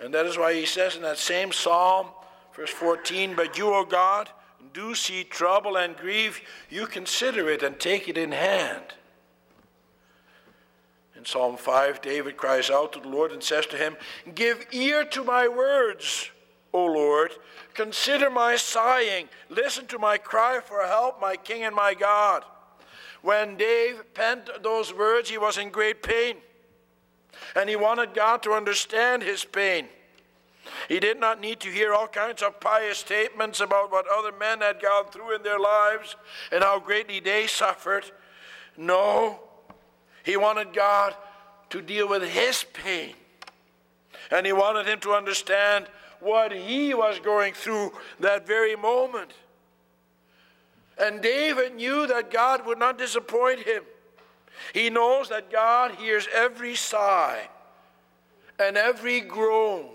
And 0.00 0.12
that 0.12 0.26
is 0.26 0.36
why 0.36 0.52
He 0.52 0.66
says 0.66 0.94
in 0.94 1.02
that 1.02 1.18
same 1.18 1.52
psalm, 1.52 2.08
verse 2.54 2.70
14, 2.70 3.34
But 3.34 3.56
you, 3.56 3.72
O 3.72 3.84
God, 3.84 4.28
do 4.74 4.94
see 4.94 5.24
trouble 5.24 5.78
and 5.78 5.96
grief, 5.96 6.42
you 6.68 6.86
consider 6.86 7.48
it 7.48 7.62
and 7.62 7.80
take 7.80 8.08
it 8.08 8.18
in 8.18 8.32
hand. 8.32 8.84
In 11.16 11.24
Psalm 11.24 11.56
5, 11.56 12.02
David 12.02 12.36
cries 12.36 12.68
out 12.68 12.92
to 12.92 13.00
the 13.00 13.08
Lord 13.08 13.32
and 13.32 13.42
says 13.42 13.64
to 13.66 13.78
him, 13.78 13.96
Give 14.34 14.66
ear 14.72 15.02
to 15.06 15.24
my 15.24 15.48
words, 15.48 16.30
O 16.74 16.84
Lord. 16.84 17.32
Consider 17.72 18.28
my 18.28 18.56
sighing. 18.56 19.30
Listen 19.48 19.86
to 19.86 19.98
my 19.98 20.18
cry 20.18 20.60
for 20.62 20.82
help, 20.86 21.22
my 21.22 21.36
King 21.36 21.62
and 21.62 21.74
my 21.74 21.94
God. 21.94 22.44
When 23.26 23.56
Dave 23.56 24.04
penned 24.14 24.48
those 24.62 24.94
words, 24.94 25.28
he 25.28 25.36
was 25.36 25.58
in 25.58 25.70
great 25.70 26.00
pain. 26.00 26.36
And 27.56 27.68
he 27.68 27.74
wanted 27.74 28.14
God 28.14 28.40
to 28.44 28.52
understand 28.52 29.24
his 29.24 29.44
pain. 29.44 29.88
He 30.88 31.00
did 31.00 31.18
not 31.18 31.40
need 31.40 31.58
to 31.58 31.68
hear 31.68 31.92
all 31.92 32.06
kinds 32.06 32.40
of 32.40 32.60
pious 32.60 32.98
statements 32.98 33.58
about 33.58 33.90
what 33.90 34.06
other 34.06 34.30
men 34.30 34.60
had 34.60 34.80
gone 34.80 35.06
through 35.06 35.34
in 35.34 35.42
their 35.42 35.58
lives 35.58 36.14
and 36.52 36.62
how 36.62 36.78
greatly 36.78 37.18
they 37.18 37.48
suffered. 37.48 38.04
No, 38.76 39.40
he 40.22 40.36
wanted 40.36 40.72
God 40.72 41.16
to 41.70 41.82
deal 41.82 42.08
with 42.08 42.22
his 42.22 42.64
pain. 42.74 43.14
And 44.30 44.46
he 44.46 44.52
wanted 44.52 44.86
him 44.86 45.00
to 45.00 45.14
understand 45.14 45.88
what 46.20 46.52
he 46.52 46.94
was 46.94 47.18
going 47.18 47.54
through 47.54 47.92
that 48.20 48.46
very 48.46 48.76
moment. 48.76 49.32
And 50.98 51.20
David 51.20 51.74
knew 51.74 52.06
that 52.06 52.30
God 52.30 52.66
would 52.66 52.78
not 52.78 52.98
disappoint 52.98 53.60
him. 53.60 53.82
He 54.72 54.88
knows 54.88 55.28
that 55.28 55.50
God 55.50 55.96
hears 55.96 56.26
every 56.34 56.74
sigh 56.74 57.48
and 58.58 58.76
every 58.76 59.20
groan 59.20 59.90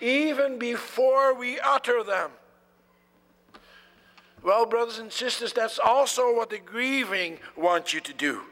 even 0.00 0.58
before 0.58 1.34
we 1.34 1.60
utter 1.60 2.02
them. 2.02 2.30
Well, 4.42 4.64
brothers 4.64 4.98
and 4.98 5.12
sisters, 5.12 5.52
that's 5.52 5.78
also 5.78 6.34
what 6.34 6.48
the 6.48 6.58
grieving 6.58 7.38
want 7.56 7.92
you 7.92 8.00
to 8.00 8.12
do. 8.14 8.42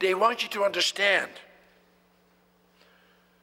They 0.00 0.14
want 0.14 0.42
you 0.42 0.48
to 0.50 0.64
understand. 0.64 1.30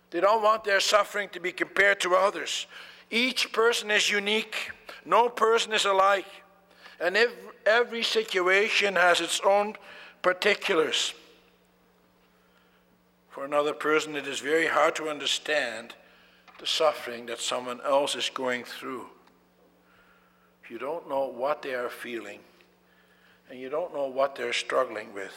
They 0.09 0.19
don't 0.19 0.41
want 0.41 0.63
their 0.63 0.79
suffering 0.79 1.29
to 1.29 1.39
be 1.39 1.51
compared 1.51 1.99
to 2.01 2.15
others. 2.15 2.65
Each 3.11 3.53
person 3.53 3.91
is 3.91 4.09
unique, 4.09 4.71
no 5.05 5.29
person 5.29 5.73
is 5.73 5.85
alike. 5.85 6.25
And 7.01 7.17
every 7.65 8.03
situation 8.03 8.95
has 8.95 9.21
its 9.21 9.41
own 9.43 9.75
particulars. 10.21 11.13
For 13.29 13.43
another 13.43 13.73
person, 13.73 14.15
it 14.15 14.27
is 14.27 14.39
very 14.39 14.67
hard 14.67 14.95
to 14.97 15.09
understand 15.09 15.95
the 16.59 16.67
suffering 16.67 17.25
that 17.25 17.39
someone 17.39 17.81
else 17.81 18.15
is 18.15 18.29
going 18.29 18.65
through. 18.65 19.07
If 20.63 20.69
you 20.69 20.77
don't 20.77 21.09
know 21.09 21.25
what 21.25 21.63
they 21.63 21.73
are 21.73 21.89
feeling, 21.89 22.39
and 23.49 23.59
you 23.59 23.69
don't 23.69 23.93
know 23.93 24.05
what 24.05 24.35
they're 24.35 24.53
struggling 24.53 25.13
with, 25.13 25.33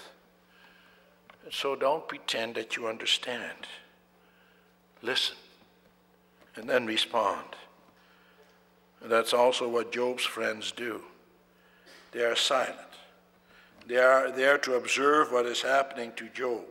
so 1.51 1.75
don't 1.75 2.07
pretend 2.07 2.57
that 2.57 2.77
you 2.77 2.87
understand. 2.89 3.67
Listen, 5.03 5.37
and 6.57 6.69
then 6.69 6.87
respond. 6.87 7.45
And 9.03 9.11
that's 9.11 9.33
also 9.33 9.69
what 9.69 9.93
Job's 9.93 10.25
friends 10.25 10.73
do. 10.73 11.01
They 12.15 12.23
are 12.25 12.37
silent. 12.37 12.79
They 13.87 13.97
are 13.97 14.31
there 14.31 14.57
to 14.59 14.77
observe 14.77 15.33
what 15.33 15.47
is 15.47 15.61
happening 15.61 16.13
to 16.17 16.29
Job. 16.29 16.65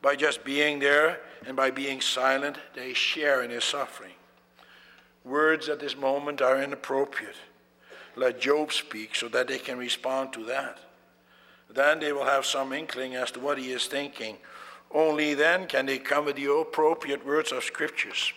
By 0.00 0.16
just 0.16 0.44
being 0.44 0.78
there 0.78 1.20
and 1.46 1.56
by 1.56 1.70
being 1.70 2.00
silent, 2.00 2.56
they 2.74 2.94
share 2.94 3.42
in 3.42 3.50
his 3.50 3.64
suffering. 3.64 4.14
Words 5.24 5.68
at 5.68 5.80
this 5.80 5.96
moment 5.96 6.40
are 6.40 6.62
inappropriate. 6.62 7.36
Let 8.16 8.40
Job 8.40 8.72
speak 8.72 9.14
so 9.14 9.28
that 9.28 9.48
they 9.48 9.58
can 9.58 9.78
respond 9.78 10.32
to 10.32 10.44
that. 10.44 10.78
Then 11.68 12.00
they 12.00 12.12
will 12.12 12.24
have 12.24 12.46
some 12.46 12.72
inkling 12.72 13.14
as 13.14 13.30
to 13.32 13.40
what 13.40 13.58
he 13.58 13.72
is 13.72 13.86
thinking. 13.86 14.38
Only 14.92 15.34
then 15.34 15.66
can 15.66 15.86
they 15.86 15.98
come 15.98 16.24
with 16.24 16.36
the 16.36 16.50
appropriate 16.50 17.26
words 17.26 17.52
of 17.52 17.62
scriptures. 17.62 18.32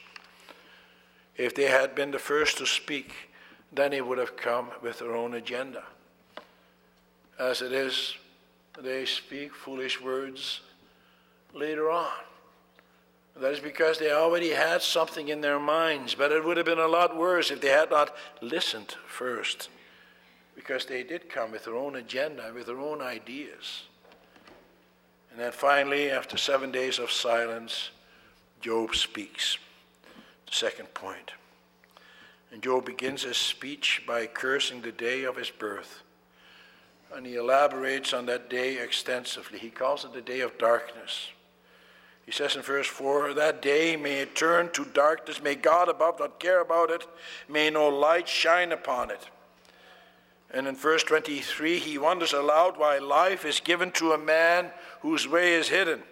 If 1.37 1.55
they 1.55 1.65
had 1.65 1.95
been 1.95 2.11
the 2.11 2.19
first 2.19 2.57
to 2.57 2.65
speak, 2.65 3.13
then 3.75 3.91
they 3.91 4.01
would 4.01 4.17
have 4.17 4.37
come 4.37 4.69
with 4.81 4.99
their 4.99 5.15
own 5.15 5.33
agenda. 5.33 5.83
As 7.39 7.61
it 7.61 7.71
is, 7.71 8.15
they 8.79 9.05
speak 9.05 9.53
foolish 9.53 10.01
words 10.01 10.61
later 11.53 11.89
on. 11.89 12.11
That 13.35 13.51
is 13.51 13.59
because 13.59 13.97
they 13.97 14.11
already 14.11 14.51
had 14.51 14.83
something 14.83 15.29
in 15.29 15.41
their 15.41 15.59
minds, 15.59 16.13
but 16.13 16.31
it 16.31 16.45
would 16.45 16.57
have 16.57 16.67
been 16.67 16.77
a 16.77 16.87
lot 16.87 17.17
worse 17.17 17.49
if 17.49 17.61
they 17.61 17.69
had 17.69 17.89
not 17.89 18.15
listened 18.41 18.95
first, 19.07 19.69
because 20.55 20.85
they 20.85 21.03
did 21.03 21.29
come 21.29 21.51
with 21.51 21.65
their 21.65 21.75
own 21.75 21.95
agenda, 21.95 22.51
with 22.53 22.67
their 22.67 22.79
own 22.79 23.01
ideas. 23.01 23.83
And 25.31 25.39
then 25.39 25.51
finally, 25.51 26.11
after 26.11 26.37
seven 26.37 26.71
days 26.71 26.99
of 26.99 27.11
silence, 27.11 27.89
Job 28.61 28.93
speaks. 28.95 29.57
The 30.45 30.53
second 30.53 30.93
point. 30.93 31.31
And 32.53 32.61
Job 32.61 32.85
begins 32.85 33.23
his 33.23 33.35
speech 33.35 34.03
by 34.05 34.27
cursing 34.27 34.81
the 34.81 34.91
day 34.91 35.23
of 35.23 35.35
his 35.35 35.49
birth. 35.49 36.03
And 37.11 37.25
he 37.25 37.35
elaborates 37.35 38.13
on 38.13 38.27
that 38.27 38.47
day 38.47 38.77
extensively. 38.77 39.57
He 39.57 39.71
calls 39.71 40.05
it 40.05 40.13
the 40.13 40.21
day 40.21 40.41
of 40.41 40.59
darkness. 40.59 41.29
He 42.27 42.31
says 42.31 42.55
in 42.55 42.61
verse 42.61 42.85
4 42.85 43.33
That 43.33 43.63
day 43.63 43.95
may 43.95 44.19
it 44.19 44.35
turn 44.35 44.69
to 44.73 44.85
darkness, 44.85 45.41
may 45.41 45.55
God 45.55 45.89
above 45.89 46.19
not 46.19 46.39
care 46.39 46.61
about 46.61 46.91
it, 46.91 47.07
may 47.49 47.71
no 47.71 47.89
light 47.89 48.27
shine 48.27 48.71
upon 48.71 49.09
it. 49.09 49.29
And 50.51 50.67
in 50.67 50.75
verse 50.75 51.03
23, 51.03 51.79
he 51.79 51.97
wonders 51.97 52.33
aloud 52.33 52.77
why 52.77 52.99
life 52.99 53.45
is 53.45 53.59
given 53.59 53.91
to 53.93 54.11
a 54.11 54.17
man 54.17 54.69
whose 55.01 55.27
way 55.27 55.55
is 55.55 55.69
hidden. 55.69 56.03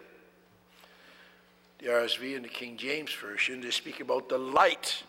The 1.77 1.87
RSV 1.87 2.35
and 2.35 2.45
the 2.45 2.49
King 2.49 2.77
James 2.77 3.13
Version, 3.13 3.61
they 3.61 3.69
speak 3.69 3.99
about 3.99 4.27
the 4.27 4.39
light, 4.39 5.03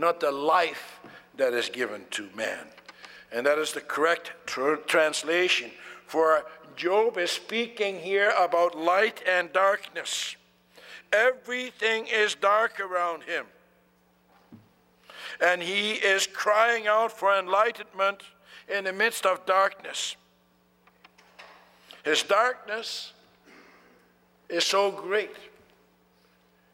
not 0.00 0.20
the 0.20 0.32
life 0.32 1.00
that 1.36 1.52
is 1.52 1.68
given 1.68 2.04
to 2.12 2.28
man. 2.34 2.66
And 3.30 3.46
that 3.46 3.58
is 3.58 3.72
the 3.72 3.80
correct 3.80 4.32
tr- 4.46 4.74
translation. 4.86 5.70
For 6.06 6.44
Job 6.74 7.18
is 7.18 7.30
speaking 7.30 8.00
here 8.00 8.32
about 8.38 8.76
light 8.76 9.22
and 9.28 9.52
darkness. 9.52 10.36
Everything 11.12 12.06
is 12.06 12.34
dark 12.34 12.80
around 12.80 13.24
him. 13.24 13.46
And 15.40 15.62
he 15.62 15.92
is 15.92 16.26
crying 16.26 16.86
out 16.86 17.12
for 17.12 17.38
enlightenment 17.38 18.22
in 18.68 18.84
the 18.84 18.92
midst 18.92 19.26
of 19.26 19.44
darkness. 19.46 20.16
His 22.04 22.22
darkness 22.22 23.12
is 24.48 24.64
so 24.64 24.90
great, 24.90 25.36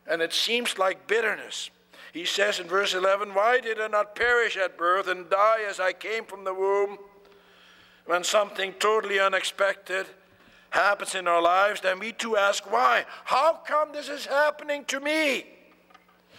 and 0.07 0.23
it 0.23 0.33
seems 0.33 0.79
like 0.79 1.07
bitterness. 1.07 1.71
He 2.13 2.25
says 2.25 2.61
in 2.61 2.67
verse 2.67 2.95
11, 2.95 3.35
Why 3.35 3.61
did 3.61 3.81
I 3.81 3.89
not 3.89 4.15
perish 4.15 4.57
at 4.57 4.79
birth 4.79 5.09
and 5.09 5.29
die 5.29 5.63
as 5.69 5.81
I 5.81 5.93
came 5.93 6.25
from 6.25 6.45
the 6.45 6.55
womb? 6.55 6.99
When 8.07 8.25
something 8.25 8.73
totally 8.79 9.19
unexpected 9.19 10.07
happens 10.71 11.15
in 11.15 11.27
our 11.27 11.43
lives, 11.43 11.81
then 11.81 11.99
we 11.99 12.13
too 12.13 12.37
ask, 12.37 12.71
Why? 12.71 13.05
How 13.25 13.55
come 13.67 13.93
this 13.93 14.09
is 14.09 14.27
happening 14.27 14.85
to 14.87 15.01
me 15.01 15.47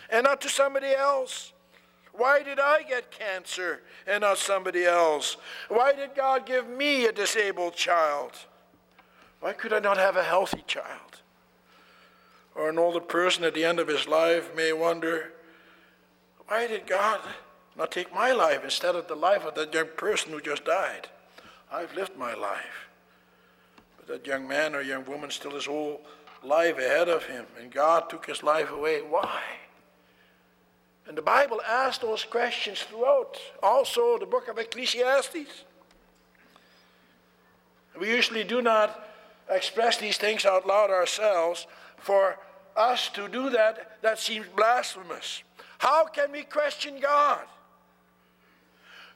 and 0.09 0.23
not 0.23 0.41
to 0.41 0.49
somebody 0.49 0.93
else? 0.93 1.53
Why 2.13 2.41
did 2.41 2.59
I 2.59 2.81
get 2.81 3.11
cancer 3.11 3.81
and 4.07 4.21
not 4.21 4.39
somebody 4.39 4.85
else? 4.85 5.37
Why 5.69 5.93
did 5.93 6.15
God 6.15 6.45
give 6.45 6.67
me 6.67 7.05
a 7.05 7.11
disabled 7.11 7.75
child? 7.75 8.31
Why 9.39 9.53
could 9.53 9.71
I 9.71 9.79
not 9.79 9.97
have 9.97 10.15
a 10.15 10.23
healthy 10.23 10.63
child? 10.65 11.21
Or 12.55 12.69
an 12.69 12.79
older 12.79 12.99
person 12.99 13.43
at 13.43 13.53
the 13.53 13.63
end 13.63 13.79
of 13.79 13.87
his 13.87 14.07
life 14.07 14.55
may 14.55 14.73
wonder, 14.73 15.31
why 16.47 16.67
did 16.67 16.87
God 16.87 17.19
not 17.77 17.91
take 17.91 18.13
my 18.13 18.31
life 18.31 18.63
instead 18.63 18.95
of 18.95 19.07
the 19.07 19.15
life 19.15 19.43
of 19.43 19.55
that 19.55 19.73
young 19.73 19.89
person 19.97 20.31
who 20.31 20.41
just 20.41 20.65
died? 20.65 21.07
I've 21.71 21.93
lived 21.95 22.17
my 22.17 22.33
life. 22.33 22.89
But 23.97 24.07
that 24.07 24.27
young 24.27 24.47
man 24.47 24.73
or 24.73 24.81
young 24.81 25.05
woman 25.05 25.29
still 25.29 25.51
has 25.51 25.65
whole 25.65 26.01
life 26.43 26.77
ahead 26.77 27.09
of 27.09 27.25
him, 27.25 27.45
and 27.59 27.71
God 27.71 28.09
took 28.09 28.25
his 28.25 28.43
life 28.43 28.71
away. 28.71 29.01
Why? 29.01 29.41
And 31.07 31.17
the 31.17 31.21
Bible 31.21 31.61
asks 31.61 31.99
those 31.99 32.23
questions 32.23 32.81
throughout. 32.81 33.37
Also, 33.63 34.17
the 34.17 34.25
book 34.25 34.47
of 34.47 34.57
Ecclesiastes. 34.57 35.63
We 37.99 38.09
usually 38.09 38.43
do 38.43 38.61
not 38.61 39.07
express 39.49 39.97
these 39.97 40.17
things 40.17 40.45
out 40.45 40.67
loud 40.67 40.89
ourselves. 40.89 41.65
For 41.97 42.37
us 42.75 43.09
to 43.09 43.27
do 43.27 43.49
that, 43.49 44.01
that 44.01 44.19
seems 44.19 44.45
blasphemous. 44.55 45.43
How 45.77 46.05
can 46.05 46.31
we 46.31 46.43
question 46.43 46.99
God? 46.99 47.45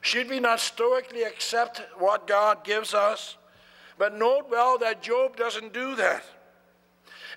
Should 0.00 0.28
we 0.28 0.40
not 0.40 0.60
stoically 0.60 1.22
accept 1.22 1.82
what 1.98 2.26
God 2.26 2.64
gives 2.64 2.92
us? 2.94 3.36
But 3.98 4.16
note 4.16 4.50
well 4.50 4.78
that 4.78 5.02
Job 5.02 5.36
doesn't 5.36 5.72
do 5.72 5.94
that. 5.96 6.24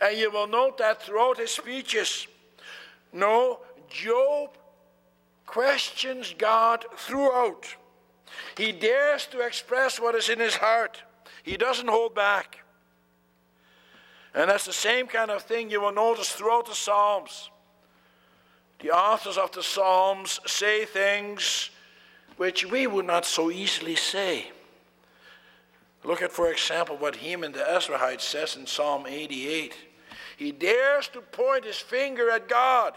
And 0.01 0.17
you 0.17 0.31
will 0.31 0.47
note 0.47 0.77
that 0.79 1.01
throughout 1.01 1.37
his 1.37 1.51
speeches. 1.51 2.27
No, 3.13 3.59
Job 3.89 4.49
questions 5.45 6.33
God 6.37 6.85
throughout. 6.97 7.75
He 8.57 8.71
dares 8.71 9.27
to 9.27 9.39
express 9.41 9.99
what 9.99 10.15
is 10.15 10.29
in 10.29 10.39
his 10.39 10.55
heart, 10.55 11.01
he 11.43 11.57
doesn't 11.57 11.87
hold 11.87 12.15
back. 12.15 12.59
And 14.33 14.49
that's 14.49 14.65
the 14.65 14.73
same 14.73 15.07
kind 15.07 15.31
of 15.31 15.43
thing 15.43 15.69
you 15.69 15.79
will 15.79 15.93
notice 15.93 16.29
throughout 16.29 16.65
the 16.65 16.75
Psalms. 16.75 17.49
The 18.79 18.91
authors 18.91 19.37
of 19.37 19.51
the 19.51 19.63
Psalms 19.63 20.39
say 20.45 20.85
things 20.85 21.69
which 22.37 22.65
we 22.65 22.87
would 22.87 23.05
not 23.05 23.25
so 23.25 23.49
easily 23.49 23.95
say. 23.95 24.51
Look 26.03 26.21
at, 26.21 26.31
for 26.31 26.51
example, 26.51 26.97
what 26.97 27.15
Heman 27.15 27.53
the 27.53 27.59
Ezrahite 27.59 28.21
says 28.21 28.55
in 28.55 28.67
Psalm 28.67 29.05
88. 29.07 29.73
He 30.37 30.51
dares 30.51 31.07
to 31.09 31.21
point 31.21 31.65
his 31.65 31.77
finger 31.77 32.29
at 32.29 32.47
God. 32.47 32.93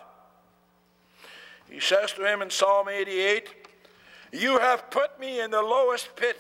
He 1.71 1.81
says 1.81 2.13
to 2.13 2.25
him 2.25 2.43
in 2.43 2.51
Psalm 2.51 2.89
88, 2.89 3.49
You 4.33 4.59
have 4.59 4.91
put 4.91 5.19
me 5.21 5.41
in 5.41 5.51
the 5.51 5.63
lowest 5.63 6.17
pit, 6.17 6.39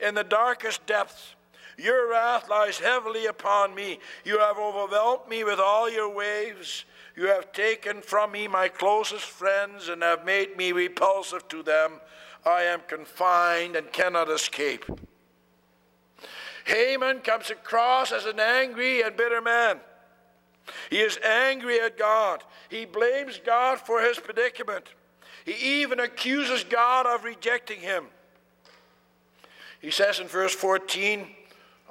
in 0.00 0.14
the 0.14 0.24
darkest 0.24 0.86
depths. 0.86 1.34
Your 1.76 2.10
wrath 2.10 2.48
lies 2.48 2.78
heavily 2.78 3.26
upon 3.26 3.74
me. 3.74 3.98
You 4.24 4.38
have 4.38 4.58
overwhelmed 4.58 5.28
me 5.28 5.44
with 5.44 5.58
all 5.58 5.90
your 5.90 6.08
waves. 6.08 6.84
You 7.16 7.26
have 7.28 7.52
taken 7.52 8.02
from 8.02 8.32
me 8.32 8.48
my 8.48 8.68
closest 8.68 9.24
friends 9.24 9.88
and 9.88 10.02
have 10.02 10.24
made 10.24 10.56
me 10.56 10.72
repulsive 10.72 11.46
to 11.48 11.62
them. 11.62 12.00
I 12.44 12.62
am 12.62 12.80
confined 12.88 13.76
and 13.76 13.92
cannot 13.92 14.28
escape. 14.28 14.84
Haman 16.64 17.20
comes 17.20 17.50
across 17.50 18.10
as 18.10 18.26
an 18.26 18.40
angry 18.40 19.02
and 19.02 19.16
bitter 19.16 19.40
man. 19.40 19.80
He 20.90 21.00
is 21.00 21.18
angry 21.18 21.78
at 21.80 21.98
God. 21.98 22.42
He 22.68 22.84
blames 22.84 23.40
God 23.44 23.78
for 23.78 24.00
his 24.00 24.18
predicament. 24.18 24.86
He 25.44 25.82
even 25.82 26.00
accuses 26.00 26.64
God 26.64 27.06
of 27.06 27.24
rejecting 27.24 27.80
him. 27.80 28.06
He 29.80 29.90
says 29.90 30.18
in 30.18 30.26
verse 30.26 30.54
14 30.54 31.26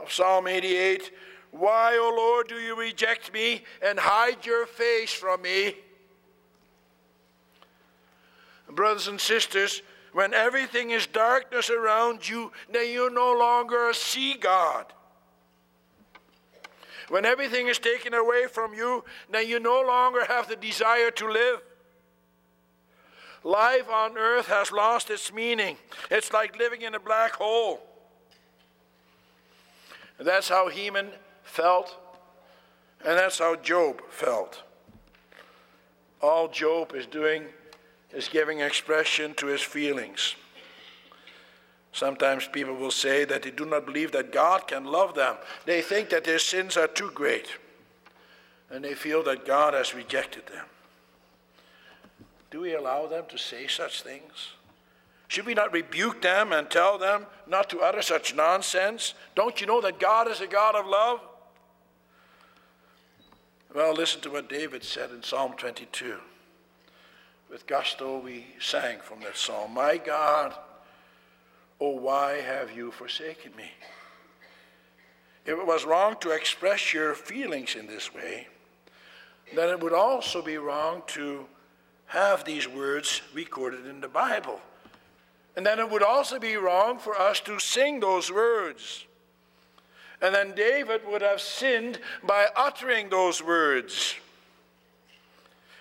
of 0.01 0.11
Psalm 0.11 0.47
88 0.47 1.11
Why, 1.53 1.97
O 1.97 2.11
Lord, 2.15 2.47
do 2.47 2.55
you 2.55 2.75
reject 2.75 3.31
me 3.31 3.63
and 3.85 3.99
hide 3.99 4.43
your 4.43 4.65
face 4.65 5.13
from 5.13 5.43
me? 5.43 5.75
Brothers 8.67 9.07
and 9.07 9.21
sisters, 9.21 9.83
when 10.13 10.33
everything 10.33 10.89
is 10.89 11.05
darkness 11.05 11.69
around 11.69 12.27
you, 12.27 12.51
then 12.71 12.89
you 12.89 13.11
no 13.11 13.37
longer 13.37 13.93
see 13.93 14.33
God. 14.33 14.85
When 17.09 17.23
everything 17.23 17.67
is 17.67 17.77
taken 17.77 18.15
away 18.15 18.47
from 18.47 18.73
you, 18.73 19.03
then 19.29 19.47
you 19.47 19.59
no 19.59 19.79
longer 19.81 20.25
have 20.25 20.49
the 20.49 20.55
desire 20.55 21.11
to 21.11 21.31
live. 21.31 21.61
Life 23.43 23.89
on 23.89 24.17
earth 24.17 24.47
has 24.47 24.71
lost 24.71 25.11
its 25.11 25.31
meaning. 25.31 25.77
It's 26.09 26.33
like 26.33 26.57
living 26.57 26.81
in 26.81 26.95
a 26.95 26.99
black 26.99 27.33
hole. 27.33 27.79
That's 30.19 30.49
how 30.49 30.69
Heman 30.69 31.09
felt, 31.43 31.97
and 33.05 33.17
that's 33.17 33.39
how 33.39 33.55
Job 33.55 34.01
felt. 34.09 34.63
All 36.21 36.47
Job 36.47 36.93
is 36.95 37.05
doing 37.05 37.45
is 38.13 38.27
giving 38.27 38.59
expression 38.59 39.33
to 39.35 39.47
his 39.47 39.61
feelings. 39.61 40.35
Sometimes 41.91 42.47
people 42.47 42.75
will 42.75 42.91
say 42.91 43.23
that 43.25 43.43
they 43.43 43.51
do 43.51 43.65
not 43.65 43.85
believe 43.85 44.11
that 44.13 44.31
God 44.31 44.67
can 44.67 44.85
love 44.85 45.13
them. 45.13 45.35
They 45.65 45.81
think 45.81 46.09
that 46.09 46.23
their 46.23 46.39
sins 46.39 46.75
are 46.75 46.87
too 46.87 47.11
great, 47.13 47.47
and 48.71 48.83
they 48.83 48.95
feel 48.95 49.23
that 49.23 49.45
God 49.45 49.73
has 49.73 49.93
rejected 49.93 50.47
them. 50.47 50.65
Do 52.49 52.61
we 52.61 52.75
allow 52.75 53.07
them 53.07 53.25
to 53.29 53.37
say 53.37 53.67
such 53.67 54.01
things? 54.01 54.53
Should 55.27 55.45
we 55.45 55.55
not 55.55 55.73
rebuke 55.73 56.21
them 56.21 56.53
and 56.53 56.69
tell 56.69 56.99
them 56.99 57.25
not 57.47 57.69
to 57.71 57.79
utter 57.79 58.01
such 58.01 58.35
nonsense? 58.35 59.15
Don't 59.35 59.59
you 59.59 59.65
know 59.65 59.81
that 59.81 59.99
God 59.99 60.29
is 60.29 60.41
a 60.41 60.47
God 60.47 60.75
of 60.75 60.85
love? 60.85 61.19
Well, 63.73 63.95
listen 63.95 64.21
to 64.21 64.29
what 64.29 64.49
David 64.49 64.83
said 64.83 65.09
in 65.09 65.23
Psalm 65.23 65.53
22. 65.57 66.17
With 67.49 67.65
gusto, 67.65 68.19
we 68.19 68.45
sang 68.59 68.99
from 68.99 69.21
that 69.21 69.35
psalm 69.35 69.73
My 69.73 69.97
God, 69.97 70.53
oh, 71.81 71.97
why 71.97 72.33
have 72.33 72.71
you 72.71 72.91
forsaken 72.91 73.51
me? 73.55 73.71
If 75.45 75.57
it 75.57 75.65
was 75.65 75.85
wrong 75.85 76.17
to 76.19 76.29
express 76.29 76.93
your 76.93 77.15
feelings 77.15 77.73
in 77.73 77.87
this 77.87 78.13
way, 78.13 78.47
then 79.55 79.69
it 79.69 79.79
would 79.79 79.91
also 79.91 80.43
be 80.43 80.57
wrong 80.57 81.01
to 81.07 81.47
have 82.05 82.45
these 82.45 82.67
words 82.67 83.23
recorded 83.33 83.87
in 83.87 84.01
the 84.01 84.07
Bible. 84.07 84.61
And 85.55 85.65
then 85.65 85.79
it 85.79 85.89
would 85.89 86.03
also 86.03 86.37
be 86.37 86.57
wrong 86.57 86.99
for 86.99 87.19
us 87.19 87.39
to 87.41 87.59
sing 87.59 88.01
those 88.01 88.31
words. 88.31 89.05
And 90.21 90.33
then 90.33 90.53
David 90.55 91.01
would 91.07 91.21
have 91.21 91.41
sinned 91.41 91.99
by 92.23 92.47
uttering 92.55 93.09
those 93.09 93.43
words. 93.43 94.15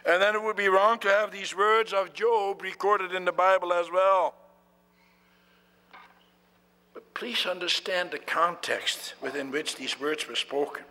And 0.05 0.21
then 0.21 0.35
it 0.35 0.43
would 0.43 0.57
be 0.57 0.69
wrong 0.69 0.99
to 1.01 1.09
have 1.09 1.31
these 1.31 1.57
words 1.57 1.93
of 1.93 2.13
Job 2.13 2.63
recorded 2.63 3.13
in 3.13 3.25
the 3.25 3.33
Bible 3.33 3.73
as 3.73 3.91
well. 3.91 4.35
But 6.93 7.15
please 7.15 7.47
understand 7.47 8.11
the 8.11 8.19
context 8.19 9.15
within 9.21 9.51
which 9.51 9.77
these 9.77 10.01
words 10.01 10.27
were 10.27 10.35
spoken. 10.35 10.83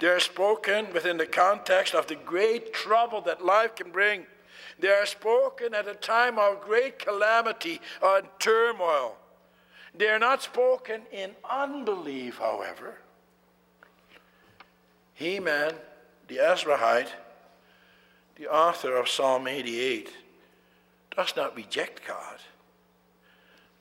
They 0.00 0.08
are 0.08 0.20
spoken 0.20 0.92
within 0.92 1.16
the 1.16 1.26
context 1.26 1.94
of 1.94 2.06
the 2.06 2.16
great 2.16 2.72
trouble 2.72 3.20
that 3.22 3.44
life 3.44 3.76
can 3.76 3.90
bring. 3.90 4.26
They 4.78 4.88
are 4.88 5.06
spoken 5.06 5.72
at 5.72 5.88
a 5.88 5.94
time 5.94 6.38
of 6.38 6.60
great 6.60 6.98
calamity 6.98 7.80
and 8.02 8.26
turmoil. 8.38 9.16
They 9.96 10.08
are 10.08 10.18
not 10.18 10.42
spoken 10.42 11.02
in 11.12 11.30
unbelief, 11.48 12.38
however. 12.38 12.98
Heman, 15.14 15.74
the 16.26 16.38
Ezrahite, 16.38 17.10
the 18.36 18.48
author 18.48 18.96
of 18.96 19.08
Psalm 19.08 19.46
88, 19.46 20.10
does 21.16 21.36
not 21.36 21.54
reject 21.54 22.06
God. 22.06 22.38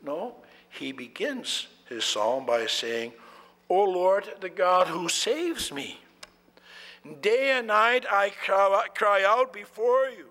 No, 0.04 0.36
he 0.70 0.92
begins 0.92 1.68
his 1.90 2.06
psalm 2.06 2.46
by 2.46 2.68
saying, 2.68 3.14
O 3.70 3.84
Lord, 3.84 4.30
the 4.42 4.50
God 4.50 4.88
who 4.88 5.10
saves 5.10 5.72
me. 5.72 6.00
Day 7.22 7.52
and 7.58 7.68
night 7.68 8.06
I 8.10 8.30
cry 8.30 9.24
out 9.26 9.52
before 9.52 10.10
you. 10.10 10.28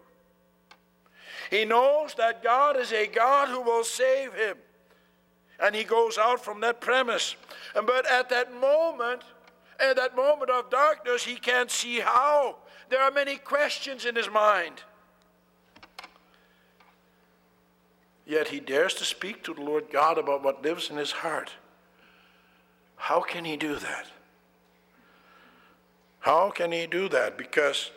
He 1.50 1.64
knows 1.64 2.14
that 2.14 2.42
God 2.42 2.76
is 2.78 2.92
a 2.92 3.08
God 3.08 3.48
who 3.48 3.60
will 3.60 3.84
save 3.84 4.32
him. 4.34 4.56
And 5.60 5.74
he 5.74 5.84
goes 5.84 6.18
out 6.18 6.44
from 6.44 6.60
that 6.60 6.80
premise. 6.80 7.36
But 7.74 8.10
at 8.10 8.28
that 8.30 8.52
moment, 8.52 9.22
at 9.78 9.96
that 9.96 10.16
moment 10.16 10.50
of 10.50 10.70
darkness, 10.70 11.24
he 11.24 11.36
can't 11.36 11.70
see 11.70 12.00
how. 12.00 12.56
There 12.88 13.00
are 13.00 13.10
many 13.10 13.36
questions 13.36 14.04
in 14.04 14.16
his 14.16 14.30
mind. 14.30 14.82
Yet 18.26 18.48
he 18.48 18.60
dares 18.60 18.94
to 18.94 19.04
speak 19.04 19.42
to 19.44 19.54
the 19.54 19.62
Lord 19.62 19.86
God 19.90 20.18
about 20.18 20.42
what 20.42 20.62
lives 20.62 20.90
in 20.90 20.96
his 20.96 21.10
heart. 21.10 21.50
How 22.96 23.20
can 23.20 23.44
he 23.44 23.56
do 23.56 23.76
that? 23.76 24.06
How 26.20 26.50
can 26.50 26.70
he 26.70 26.86
do 26.86 27.08
that? 27.08 27.36
Because 27.36 27.90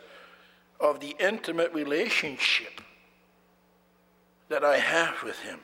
of 0.80 0.98
the 0.98 1.14
intimate 1.20 1.72
relationship 1.72 2.80
that 4.48 4.64
I 4.64 4.78
have 4.78 5.22
with 5.22 5.38
him. 5.38 5.60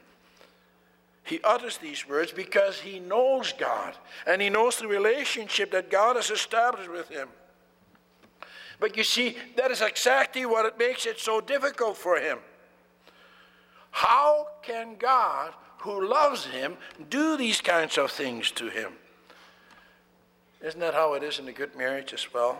He 1.24 1.40
utters 1.44 1.78
these 1.78 2.08
words 2.08 2.32
because 2.32 2.80
he 2.80 2.98
knows 2.98 3.52
God 3.52 3.94
and 4.26 4.42
he 4.42 4.50
knows 4.50 4.76
the 4.76 4.88
relationship 4.88 5.70
that 5.70 5.90
God 5.90 6.16
has 6.16 6.30
established 6.30 6.90
with 6.90 7.08
him. 7.08 7.28
But 8.80 8.96
you 8.96 9.04
see, 9.04 9.36
that 9.56 9.70
is 9.70 9.80
exactly 9.80 10.44
what 10.44 10.66
it 10.66 10.78
makes 10.78 11.06
it 11.06 11.20
so 11.20 11.40
difficult 11.40 11.96
for 11.96 12.18
him. 12.18 12.38
How 13.92 14.48
can 14.62 14.96
God, 14.98 15.52
who 15.78 16.08
loves 16.08 16.46
him, 16.46 16.76
do 17.08 17.36
these 17.36 17.60
kinds 17.60 17.96
of 17.96 18.10
things 18.10 18.50
to 18.52 18.68
him? 18.68 18.94
Isn't 20.60 20.80
that 20.80 20.94
how 20.94 21.14
it 21.14 21.22
is 21.22 21.38
in 21.38 21.46
a 21.46 21.52
good 21.52 21.76
marriage 21.76 22.12
as 22.12 22.32
well? 22.32 22.58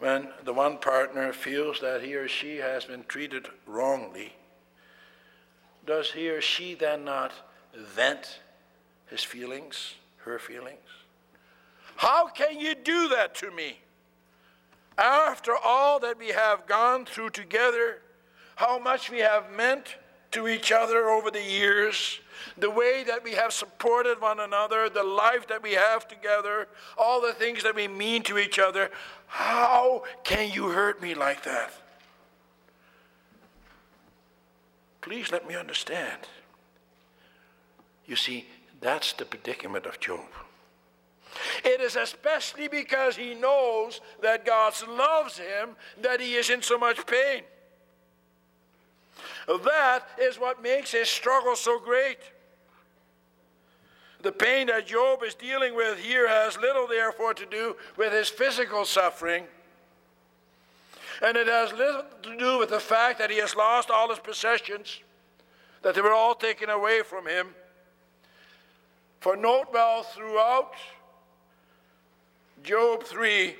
When 0.00 0.28
the 0.44 0.52
one 0.52 0.78
partner 0.78 1.32
feels 1.32 1.80
that 1.80 2.02
he 2.02 2.14
or 2.14 2.26
she 2.26 2.56
has 2.56 2.86
been 2.86 3.04
treated 3.04 3.46
wrongly, 3.66 4.32
does 5.90 6.12
he 6.12 6.30
or 6.30 6.40
she 6.40 6.74
then 6.74 7.04
not 7.04 7.32
vent 7.74 8.38
his 9.08 9.24
feelings, 9.24 9.94
her 10.18 10.38
feelings? 10.38 10.78
How 11.96 12.28
can 12.28 12.60
you 12.60 12.76
do 12.76 13.08
that 13.08 13.34
to 13.36 13.50
me? 13.50 13.76
After 14.96 15.52
all 15.56 15.98
that 15.98 16.16
we 16.16 16.28
have 16.28 16.68
gone 16.68 17.06
through 17.06 17.30
together, 17.30 18.02
how 18.54 18.78
much 18.78 19.10
we 19.10 19.18
have 19.18 19.50
meant 19.50 19.96
to 20.30 20.46
each 20.46 20.70
other 20.70 21.08
over 21.08 21.28
the 21.28 21.42
years, 21.42 22.20
the 22.56 22.70
way 22.70 23.02
that 23.02 23.24
we 23.24 23.32
have 23.32 23.52
supported 23.52 24.20
one 24.20 24.38
another, 24.38 24.88
the 24.88 25.02
life 25.02 25.48
that 25.48 25.60
we 25.60 25.72
have 25.72 26.06
together, 26.06 26.68
all 26.96 27.20
the 27.20 27.32
things 27.32 27.64
that 27.64 27.74
we 27.74 27.88
mean 27.88 28.22
to 28.22 28.38
each 28.38 28.60
other, 28.60 28.92
how 29.26 30.04
can 30.22 30.52
you 30.52 30.68
hurt 30.68 31.02
me 31.02 31.16
like 31.16 31.42
that? 31.42 31.72
Please 35.00 35.32
let 35.32 35.48
me 35.48 35.56
understand. 35.56 36.20
You 38.06 38.16
see, 38.16 38.46
that's 38.80 39.12
the 39.12 39.24
predicament 39.24 39.86
of 39.86 40.00
Job. 40.00 40.26
It 41.64 41.80
is 41.80 41.96
especially 41.96 42.68
because 42.68 43.16
he 43.16 43.34
knows 43.34 44.00
that 44.20 44.44
God 44.44 44.74
loves 44.88 45.38
him 45.38 45.70
that 46.02 46.20
he 46.20 46.34
is 46.34 46.50
in 46.50 46.60
so 46.60 46.76
much 46.76 47.06
pain. 47.06 47.42
That 49.46 50.00
is 50.20 50.38
what 50.38 50.62
makes 50.62 50.92
his 50.92 51.08
struggle 51.08 51.56
so 51.56 51.78
great. 51.78 52.18
The 54.22 54.32
pain 54.32 54.66
that 54.66 54.86
Job 54.86 55.22
is 55.22 55.34
dealing 55.34 55.74
with 55.74 55.98
here 55.98 56.28
has 56.28 56.58
little, 56.58 56.86
therefore, 56.86 57.32
to 57.34 57.46
do 57.46 57.76
with 57.96 58.12
his 58.12 58.28
physical 58.28 58.84
suffering 58.84 59.44
and 61.22 61.36
it 61.36 61.46
has 61.46 61.72
little 61.72 62.04
to 62.22 62.36
do 62.36 62.58
with 62.58 62.70
the 62.70 62.80
fact 62.80 63.18
that 63.18 63.30
he 63.30 63.38
has 63.38 63.54
lost 63.54 63.90
all 63.90 64.08
his 64.08 64.18
possessions, 64.18 65.00
that 65.82 65.94
they 65.94 66.00
were 66.00 66.12
all 66.12 66.34
taken 66.34 66.70
away 66.70 67.02
from 67.02 67.26
him. 67.26 67.48
For 69.20 69.36
note 69.36 69.68
well 69.72 70.02
throughout 70.02 70.72
Job 72.62 73.04
3, 73.04 73.54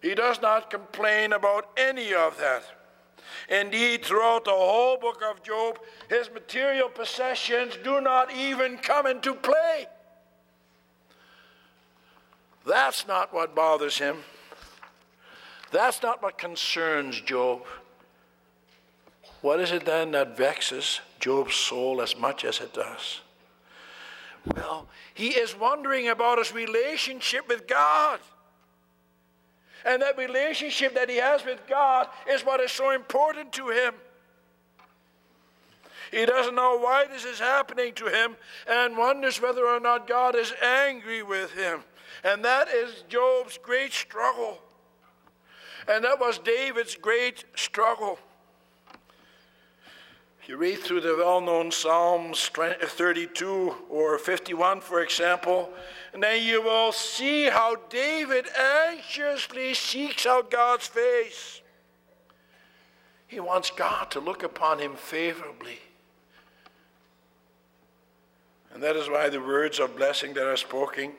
he 0.00 0.14
does 0.14 0.40
not 0.40 0.70
complain 0.70 1.32
about 1.32 1.70
any 1.76 2.14
of 2.14 2.38
that. 2.38 2.64
Indeed, 3.50 4.04
throughout 4.04 4.44
the 4.44 4.50
whole 4.50 4.96
book 4.96 5.22
of 5.22 5.42
Job, 5.42 5.78
his 6.08 6.30
material 6.30 6.88
possessions 6.88 7.76
do 7.82 8.00
not 8.00 8.32
even 8.32 8.78
come 8.78 9.06
into 9.06 9.34
play. 9.34 9.86
That's 12.66 13.06
not 13.06 13.32
what 13.32 13.54
bothers 13.54 13.98
him. 13.98 14.18
That's 15.70 16.02
not 16.02 16.22
what 16.22 16.38
concerns 16.38 17.20
Job. 17.20 17.62
What 19.40 19.60
is 19.60 19.70
it 19.70 19.84
then 19.84 20.12
that 20.12 20.36
vexes 20.36 21.00
Job's 21.20 21.54
soul 21.54 22.00
as 22.02 22.16
much 22.16 22.44
as 22.44 22.60
it 22.60 22.74
does? 22.74 23.20
Well, 24.54 24.88
he 25.14 25.28
is 25.28 25.56
wondering 25.56 26.08
about 26.08 26.38
his 26.38 26.52
relationship 26.52 27.48
with 27.48 27.66
God. 27.66 28.20
And 29.84 30.02
that 30.02 30.18
relationship 30.18 30.94
that 30.94 31.08
he 31.08 31.16
has 31.16 31.44
with 31.44 31.60
God 31.68 32.08
is 32.28 32.44
what 32.44 32.60
is 32.60 32.72
so 32.72 32.90
important 32.90 33.52
to 33.54 33.68
him. 33.68 33.94
He 36.10 36.24
doesn't 36.24 36.54
know 36.54 36.78
why 36.78 37.06
this 37.06 37.24
is 37.24 37.38
happening 37.38 37.92
to 37.94 38.06
him 38.06 38.36
and 38.66 38.96
wonders 38.96 39.40
whether 39.40 39.66
or 39.66 39.78
not 39.78 40.08
God 40.08 40.34
is 40.34 40.52
angry 40.62 41.22
with 41.22 41.52
him. 41.52 41.80
And 42.24 42.44
that 42.44 42.68
is 42.68 43.04
Job's 43.08 43.58
great 43.58 43.92
struggle. 43.92 44.58
And 45.88 46.04
that 46.04 46.20
was 46.20 46.38
David's 46.38 46.94
great 46.94 47.44
struggle. 47.56 48.18
You 50.46 50.56
read 50.56 50.78
through 50.78 51.02
the 51.02 51.14
well 51.16 51.40
known 51.40 51.70
Psalms 51.70 52.48
32 52.48 53.74
or 53.90 54.18
51, 54.18 54.80
for 54.80 55.02
example, 55.02 55.70
and 56.14 56.22
then 56.22 56.42
you 56.42 56.62
will 56.62 56.90
see 56.92 57.44
how 57.44 57.76
David 57.90 58.46
anxiously 58.56 59.74
seeks 59.74 60.24
out 60.24 60.50
God's 60.50 60.86
face. 60.86 61.60
He 63.26 63.40
wants 63.40 63.70
God 63.70 64.10
to 64.12 64.20
look 64.20 64.42
upon 64.42 64.78
him 64.78 64.96
favorably. 64.96 65.80
And 68.72 68.82
that 68.82 68.96
is 68.96 69.10
why 69.10 69.28
the 69.28 69.40
words 69.40 69.78
of 69.78 69.96
blessing 69.96 70.32
that 70.34 70.46
are 70.46 70.56
spoken 70.56 71.12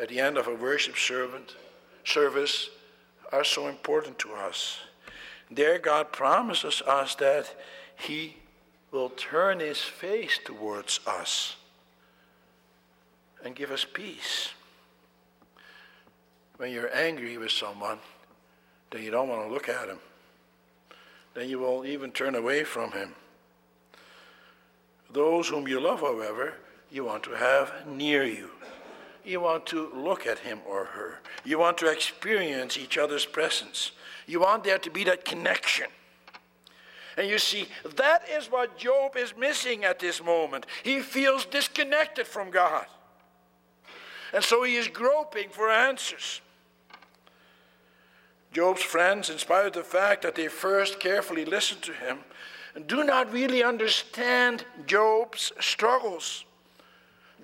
at 0.00 0.08
the 0.08 0.20
end 0.20 0.38
of 0.38 0.46
a 0.46 0.54
worship 0.54 0.96
servant, 0.96 1.56
service 2.04 2.70
are 3.32 3.44
so 3.44 3.68
important 3.68 4.18
to 4.20 4.32
us. 4.32 4.78
There, 5.50 5.78
God 5.78 6.12
promises 6.12 6.82
us 6.82 7.14
that 7.16 7.54
He 7.96 8.36
will 8.96 9.10
turn 9.10 9.60
his 9.60 9.78
face 9.78 10.38
towards 10.42 11.00
us 11.06 11.56
and 13.44 13.54
give 13.54 13.70
us 13.70 13.84
peace. 13.84 14.50
When 16.56 16.72
you're 16.72 16.94
angry 16.96 17.36
with 17.36 17.50
someone, 17.50 17.98
then 18.90 19.02
you 19.02 19.10
don't 19.10 19.28
want 19.28 19.46
to 19.46 19.52
look 19.52 19.68
at 19.68 19.88
him. 19.88 19.98
Then 21.34 21.50
you 21.50 21.58
will 21.58 21.84
even 21.84 22.10
turn 22.12 22.34
away 22.34 22.64
from 22.64 22.92
him. 22.92 23.14
Those 25.10 25.48
whom 25.48 25.68
you 25.68 25.78
love, 25.78 26.00
however, 26.00 26.54
you 26.90 27.04
want 27.04 27.22
to 27.24 27.32
have 27.32 27.86
near 27.86 28.24
you. 28.24 28.50
You 29.26 29.40
want 29.40 29.66
to 29.66 29.90
look 29.92 30.26
at 30.26 30.38
him 30.38 30.60
or 30.64 30.84
her. 30.84 31.18
You 31.44 31.58
want 31.58 31.78
to 31.78 31.90
experience 31.90 32.78
each 32.78 32.96
other's 32.96 33.26
presence. 33.26 33.90
You 34.26 34.40
want 34.40 34.62
there 34.62 34.78
to 34.78 34.90
be 34.90 35.02
that 35.04 35.24
connection. 35.24 35.86
And 37.16 37.28
you 37.28 37.38
see, 37.38 37.66
that 37.96 38.22
is 38.30 38.46
what 38.46 38.78
Job 38.78 39.16
is 39.16 39.34
missing 39.36 39.84
at 39.84 39.98
this 39.98 40.22
moment. 40.22 40.66
He 40.84 41.00
feels 41.00 41.44
disconnected 41.44 42.26
from 42.26 42.50
God. 42.50 42.86
And 44.32 44.44
so 44.44 44.62
he 44.62 44.76
is 44.76 44.86
groping 44.86 45.48
for 45.48 45.70
answers. 45.70 46.40
Job's 48.52 48.82
friends, 48.82 49.28
in 49.28 49.38
spite 49.38 49.66
of 49.66 49.72
the 49.72 49.82
fact 49.82 50.22
that 50.22 50.34
they 50.34 50.48
first 50.48 51.00
carefully 51.00 51.44
listened 51.44 51.82
to 51.82 51.92
him, 51.92 52.18
do 52.86 53.02
not 53.02 53.32
really 53.32 53.62
understand 53.62 54.64
Job's 54.86 55.52
struggles. 55.58 56.44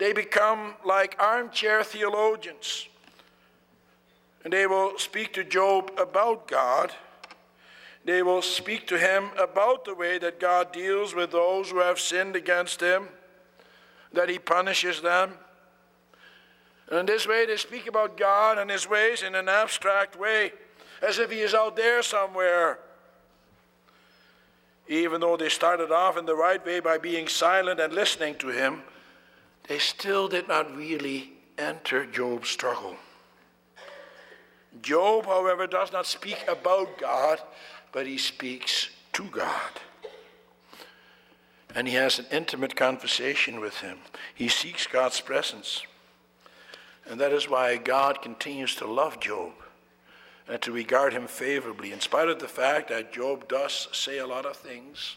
They 0.02 0.12
become 0.12 0.74
like 0.84 1.14
armchair 1.20 1.84
theologians. 1.84 2.88
And 4.42 4.52
they 4.52 4.66
will 4.66 4.98
speak 4.98 5.32
to 5.34 5.44
Job 5.44 5.92
about 5.96 6.48
God. 6.48 6.90
They 8.04 8.20
will 8.24 8.42
speak 8.42 8.88
to 8.88 8.98
him 8.98 9.30
about 9.38 9.84
the 9.84 9.94
way 9.94 10.18
that 10.18 10.40
God 10.40 10.72
deals 10.72 11.14
with 11.14 11.30
those 11.30 11.70
who 11.70 11.78
have 11.78 12.00
sinned 12.00 12.34
against 12.34 12.80
him, 12.80 13.10
that 14.12 14.28
he 14.28 14.40
punishes 14.40 15.02
them. 15.02 15.34
And 16.90 16.98
in 16.98 17.06
this 17.06 17.28
way, 17.28 17.46
they 17.46 17.56
speak 17.56 17.86
about 17.86 18.16
God 18.16 18.58
and 18.58 18.72
his 18.72 18.88
ways 18.88 19.22
in 19.22 19.36
an 19.36 19.48
abstract 19.48 20.18
way, 20.18 20.50
as 21.00 21.20
if 21.20 21.30
he 21.30 21.42
is 21.42 21.54
out 21.54 21.76
there 21.76 22.02
somewhere. 22.02 22.80
Even 24.88 25.20
though 25.20 25.36
they 25.36 25.48
started 25.48 25.92
off 25.92 26.18
in 26.18 26.26
the 26.26 26.34
right 26.34 26.66
way 26.66 26.80
by 26.80 26.98
being 26.98 27.28
silent 27.28 27.78
and 27.78 27.92
listening 27.92 28.34
to 28.38 28.48
him, 28.48 28.82
they 29.68 29.78
still 29.78 30.28
did 30.28 30.48
not 30.48 30.76
really 30.76 31.32
enter 31.58 32.04
Job's 32.06 32.48
struggle. 32.48 32.96
Job, 34.80 35.26
however, 35.26 35.66
does 35.66 35.92
not 35.92 36.06
speak 36.06 36.44
about 36.48 36.98
God, 36.98 37.40
but 37.92 38.06
he 38.06 38.18
speaks 38.18 38.90
to 39.12 39.24
God. 39.24 39.80
And 41.74 41.86
he 41.86 41.94
has 41.94 42.18
an 42.18 42.26
intimate 42.30 42.76
conversation 42.76 43.60
with 43.60 43.78
him. 43.78 43.98
He 44.34 44.48
seeks 44.48 44.86
God's 44.86 45.20
presence. 45.20 45.82
And 47.08 47.20
that 47.20 47.32
is 47.32 47.48
why 47.48 47.76
God 47.76 48.22
continues 48.22 48.74
to 48.76 48.86
love 48.86 49.20
Job 49.20 49.52
and 50.48 50.60
to 50.62 50.72
regard 50.72 51.12
him 51.12 51.26
favorably, 51.26 51.92
in 51.92 52.00
spite 52.00 52.28
of 52.28 52.40
the 52.40 52.48
fact 52.48 52.88
that 52.88 53.12
Job 53.12 53.48
does 53.48 53.88
say 53.92 54.18
a 54.18 54.26
lot 54.26 54.44
of 54.44 54.56
things 54.56 55.16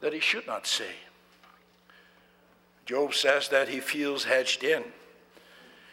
that 0.00 0.12
he 0.12 0.20
should 0.20 0.46
not 0.46 0.66
say. 0.66 0.92
Job 2.88 3.12
says 3.12 3.48
that 3.48 3.68
he 3.68 3.80
feels 3.80 4.24
hedged 4.24 4.64
in. 4.64 4.82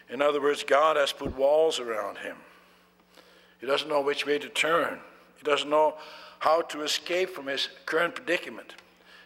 In 0.10 0.22
other 0.22 0.42
words, 0.42 0.64
God 0.64 0.96
has 0.96 1.12
put 1.12 1.36
walls 1.36 1.78
around 1.78 2.20
him. 2.20 2.38
He 3.60 3.68
doesn't 3.68 3.90
know 3.90 4.00
which 4.00 4.26
way 4.26 4.40
to 4.40 4.48
turn. 4.48 5.00
He 5.36 5.44
doesn't 5.44 5.70
know 5.70 5.96
how 6.40 6.62
to 6.62 6.84
escape 6.84 7.32
from 7.32 7.48
his 7.48 7.68
current 7.86 8.16
predicament. 8.16 8.76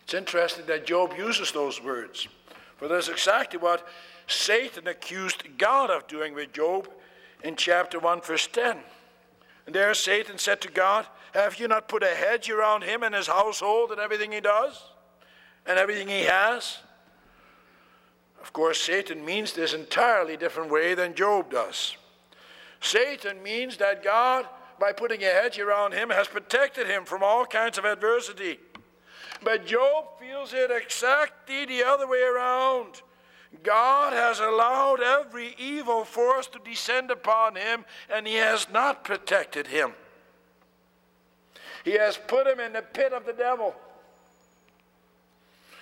It's 0.03 0.15
interesting 0.15 0.65
that 0.65 0.87
Job 0.87 1.13
uses 1.15 1.51
those 1.51 1.79
words, 1.79 2.27
for 2.77 2.87
that's 2.87 3.07
exactly 3.07 3.59
what 3.59 3.87
Satan 4.25 4.87
accused 4.87 5.43
God 5.59 5.91
of 5.91 6.07
doing 6.07 6.33
with 6.33 6.51
Job 6.51 6.89
in 7.43 7.55
chapter 7.55 7.99
1, 7.99 8.21
verse 8.21 8.47
10. 8.47 8.77
And 9.67 9.75
there 9.75 9.93
Satan 9.93 10.39
said 10.39 10.59
to 10.61 10.71
God, 10.71 11.05
Have 11.35 11.59
you 11.59 11.67
not 11.67 11.87
put 11.87 12.01
a 12.01 12.15
hedge 12.15 12.49
around 12.49 12.83
him 12.83 13.03
and 13.03 13.13
his 13.13 13.27
household 13.27 13.91
and 13.91 13.99
everything 13.99 14.31
he 14.31 14.41
does 14.41 14.81
and 15.67 15.77
everything 15.77 16.07
he 16.07 16.23
has? 16.23 16.79
Of 18.49 18.53
course, 18.53 18.81
Satan 18.81 19.23
means 19.23 19.53
this 19.53 19.75
entirely 19.75 20.35
different 20.35 20.71
way 20.71 20.95
than 20.95 21.13
Job 21.13 21.51
does. 21.51 21.95
Satan 22.81 23.43
means 23.43 23.77
that 23.77 24.03
God, 24.03 24.47
by 24.79 24.91
putting 24.91 25.21
a 25.21 25.27
hedge 25.27 25.59
around 25.59 25.93
him, 25.93 26.09
has 26.09 26.27
protected 26.27 26.87
him 26.87 27.05
from 27.05 27.21
all 27.21 27.45
kinds 27.45 27.77
of 27.77 27.85
adversity. 27.85 28.57
But 29.43 29.67
Job 29.67 30.05
feels 30.19 30.51
it 30.51 30.71
exactly 30.71 31.67
the 31.67 31.83
other 31.83 32.07
way 32.07 32.23
around. 32.23 33.03
God 33.61 34.13
has 34.13 34.39
allowed 34.39 34.99
every 34.99 35.53
evil 35.59 36.03
force 36.03 36.47
to 36.47 36.59
descend 36.65 37.11
upon 37.11 37.55
him, 37.55 37.85
and 38.11 38.25
he 38.25 38.33
has 38.33 38.67
not 38.71 39.03
protected 39.03 39.67
him. 39.67 39.91
He 41.85 41.91
has 41.91 42.17
put 42.17 42.47
him 42.47 42.59
in 42.59 42.73
the 42.73 42.81
pit 42.81 43.13
of 43.13 43.27
the 43.27 43.33
devil. 43.33 43.75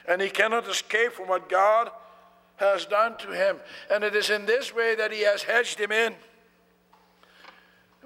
And 0.05 0.21
he 0.21 0.29
cannot 0.29 0.67
escape 0.67 1.13
from 1.13 1.29
what 1.29 1.47
God 1.47 1.91
has 2.57 2.85
done 2.85 3.17
to 3.17 3.31
him. 3.31 3.57
And 3.89 4.03
it 4.03 4.15
is 4.15 4.29
in 4.29 4.45
this 4.45 4.73
way 4.73 4.95
that 4.95 5.11
he 5.11 5.21
has 5.21 5.43
hedged 5.43 5.79
him 5.79 5.91
in. 5.91 6.15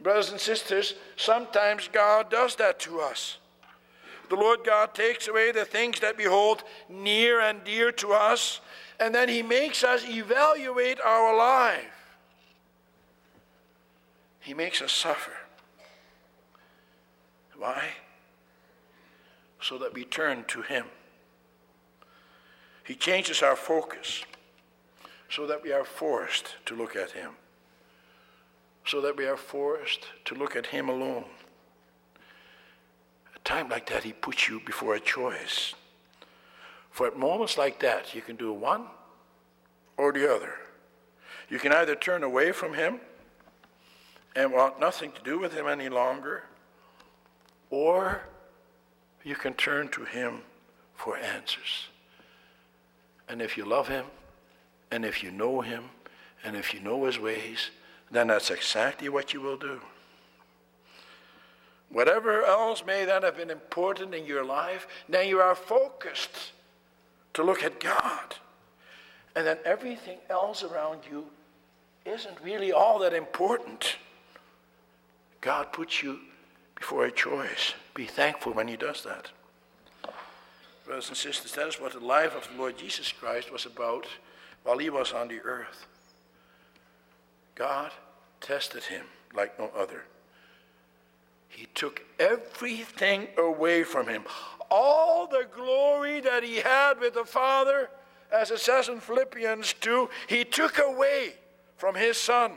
Brothers 0.01 0.31
and 0.31 0.39
sisters, 0.39 0.95
sometimes 1.15 1.87
God 1.91 2.31
does 2.31 2.55
that 2.55 2.79
to 2.81 3.01
us. 3.01 3.37
The 4.29 4.35
Lord 4.35 4.63
God 4.65 4.93
takes 4.93 5.27
away 5.27 5.51
the 5.51 5.65
things 5.65 5.99
that 5.99 6.17
we 6.17 6.23
hold 6.23 6.63
near 6.89 7.41
and 7.41 7.63
dear 7.63 7.91
to 7.93 8.13
us, 8.13 8.61
and 8.99 9.13
then 9.13 9.29
he 9.29 9.43
makes 9.43 9.83
us 9.83 10.05
evaluate 10.07 10.99
our 11.01 11.35
life. 11.35 12.17
He 14.39 14.53
makes 14.53 14.81
us 14.81 14.91
suffer. 14.91 15.33
Why? 17.57 17.89
So 19.61 19.77
that 19.77 19.93
we 19.93 20.03
turn 20.03 20.45
to 20.45 20.63
him. 20.63 20.85
He 22.83 22.95
changes 22.95 23.43
our 23.43 23.55
focus 23.55 24.23
so 25.31 25.47
that 25.47 25.63
we 25.63 25.71
are 25.71 25.85
forced 25.85 26.55
to 26.65 26.75
look 26.75 26.95
at 26.95 27.11
Him, 27.11 27.31
so 28.85 28.99
that 28.99 29.15
we 29.15 29.25
are 29.25 29.37
forced 29.37 30.05
to 30.25 30.35
look 30.35 30.57
at 30.57 30.67
Him 30.67 30.89
alone. 30.89 31.23
A 33.33 33.39
time 33.39 33.69
like 33.69 33.89
that, 33.89 34.03
He 34.03 34.11
puts 34.11 34.49
you 34.49 34.59
before 34.65 34.93
a 34.93 34.99
choice. 34.99 35.73
For 36.89 37.07
at 37.07 37.17
moments 37.17 37.57
like 37.57 37.79
that, 37.79 38.13
you 38.13 38.21
can 38.21 38.35
do 38.35 38.51
one 38.51 38.87
or 39.95 40.11
the 40.11 40.29
other. 40.29 40.55
You 41.49 41.59
can 41.59 41.71
either 41.71 41.95
turn 41.95 42.23
away 42.23 42.51
from 42.51 42.73
Him 42.73 42.99
and 44.35 44.51
want 44.51 44.81
nothing 44.81 45.13
to 45.13 45.23
do 45.23 45.39
with 45.39 45.53
Him 45.53 45.65
any 45.67 45.87
longer, 45.87 46.43
or 47.69 48.23
you 49.23 49.35
can 49.35 49.53
turn 49.53 49.87
to 49.89 50.03
Him 50.03 50.41
for 50.93 51.17
answers. 51.17 51.87
And 53.29 53.41
if 53.41 53.55
you 53.55 53.63
love 53.63 53.87
Him, 53.87 54.05
and 54.91 55.05
if 55.05 55.23
you 55.23 55.31
know 55.31 55.61
him, 55.61 55.85
and 56.43 56.55
if 56.55 56.73
you 56.73 56.79
know 56.79 57.05
his 57.05 57.17
ways, 57.17 57.69
then 58.11 58.27
that's 58.27 58.51
exactly 58.51 59.09
what 59.09 59.33
you 59.33 59.41
will 59.41 59.57
do. 59.57 59.79
Whatever 61.89 62.43
else 62.43 62.85
may 62.85 63.05
then 63.05 63.23
have 63.23 63.37
been 63.37 63.49
important 63.49 64.13
in 64.13 64.25
your 64.25 64.43
life, 64.43 64.87
then 65.09 65.27
you 65.27 65.39
are 65.39 65.55
focused 65.55 66.53
to 67.33 67.43
look 67.43 67.63
at 67.63 67.79
God. 67.79 68.35
And 69.35 69.45
then 69.45 69.57
everything 69.65 70.17
else 70.29 70.63
around 70.63 71.01
you 71.09 71.25
isn't 72.05 72.37
really 72.43 72.71
all 72.71 72.99
that 72.99 73.13
important. 73.13 73.97
God 75.41 75.71
puts 75.71 76.01
you 76.01 76.19
before 76.75 77.05
a 77.05 77.11
choice. 77.11 77.73
Be 77.93 78.05
thankful 78.05 78.53
when 78.53 78.67
He 78.67 78.77
does 78.77 79.03
that. 79.03 79.29
Brothers 80.85 81.09
and 81.09 81.17
sisters, 81.17 81.53
that 81.53 81.67
is 81.67 81.79
what 81.79 81.93
the 81.93 81.99
life 81.99 82.35
of 82.35 82.47
the 82.49 82.57
Lord 82.57 82.77
Jesus 82.77 83.11
Christ 83.11 83.51
was 83.51 83.65
about 83.65 84.07
while 84.63 84.77
he 84.77 84.89
was 84.89 85.11
on 85.11 85.27
the 85.27 85.39
earth. 85.41 85.87
God 87.55 87.91
tested 88.39 88.83
him 88.83 89.05
like 89.33 89.57
no 89.59 89.69
other. 89.77 90.03
He 91.47 91.67
took 91.75 92.01
everything 92.19 93.27
away 93.37 93.83
from 93.83 94.07
him. 94.07 94.23
All 94.69 95.27
the 95.27 95.47
glory 95.53 96.21
that 96.21 96.43
he 96.43 96.57
had 96.57 96.99
with 96.99 97.13
the 97.13 97.25
Father, 97.25 97.89
as 98.31 98.51
it 98.51 98.59
says 98.59 98.87
in 98.87 98.99
Philippians 98.99 99.73
2, 99.73 100.09
he 100.27 100.45
took 100.45 100.79
away 100.79 101.33
from 101.75 101.95
his 101.95 102.17
Son. 102.17 102.53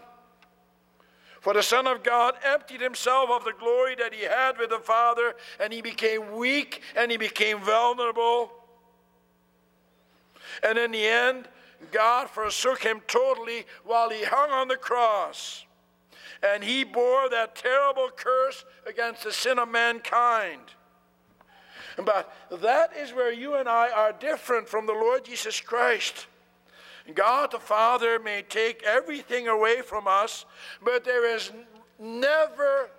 For 1.41 1.53
the 1.53 1.63
Son 1.63 1.87
of 1.87 2.03
God 2.03 2.37
emptied 2.43 2.81
himself 2.81 3.29
of 3.29 3.45
the 3.45 3.53
glory 3.59 3.95
that 3.97 4.15
he 4.15 4.23
had 4.23 4.57
with 4.57 4.71
the 4.71 4.79
Father, 4.79 5.35
and 5.61 5.73
he 5.73 5.83
became 5.83 6.37
weak 6.37 6.81
and 6.97 7.11
he 7.11 7.19
became 7.19 7.61
vulnerable. 7.61 8.51
And 10.63 10.79
in 10.79 10.93
the 10.93 11.05
end, 11.05 11.49
God 11.91 12.31
forsook 12.31 12.83
him 12.83 13.01
totally 13.07 13.67
while 13.85 14.11
he 14.11 14.25
hung 14.25 14.51
on 14.51 14.69
the 14.69 14.77
cross. 14.77 15.65
And 16.43 16.63
he 16.63 16.85
bore 16.85 17.29
that 17.31 17.57
terrible 17.57 18.11
curse 18.15 18.65
against 18.87 19.25
the 19.25 19.33
sin 19.33 19.59
of 19.59 19.69
mankind. 19.69 20.61
But 21.97 22.33
that 22.51 22.97
is 22.97 23.13
where 23.13 23.33
you 23.33 23.55
and 23.55 23.69
I 23.69 23.91
are 23.91 24.13
different 24.13 24.69
from 24.69 24.87
the 24.87 24.93
Lord 24.93 25.25
Jesus 25.25 25.61
Christ. 25.61 26.27
God 27.13 27.51
the 27.51 27.61
Father 27.61 28.19
may 28.19 28.43
take 28.43 28.83
everything 28.83 29.49
away 29.49 29.83
from 29.83 30.09
us, 30.09 30.47
but 30.83 31.05
there 31.05 31.35
is 31.35 31.53
never, 31.99 32.91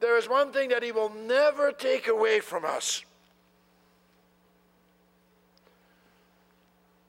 there 0.00 0.16
is 0.16 0.28
one 0.28 0.52
thing 0.52 0.68
that 0.68 0.82
He 0.82 0.92
will 0.92 1.10
never 1.10 1.72
take 1.72 2.06
away 2.06 2.40
from 2.40 2.64
us. 2.64 3.04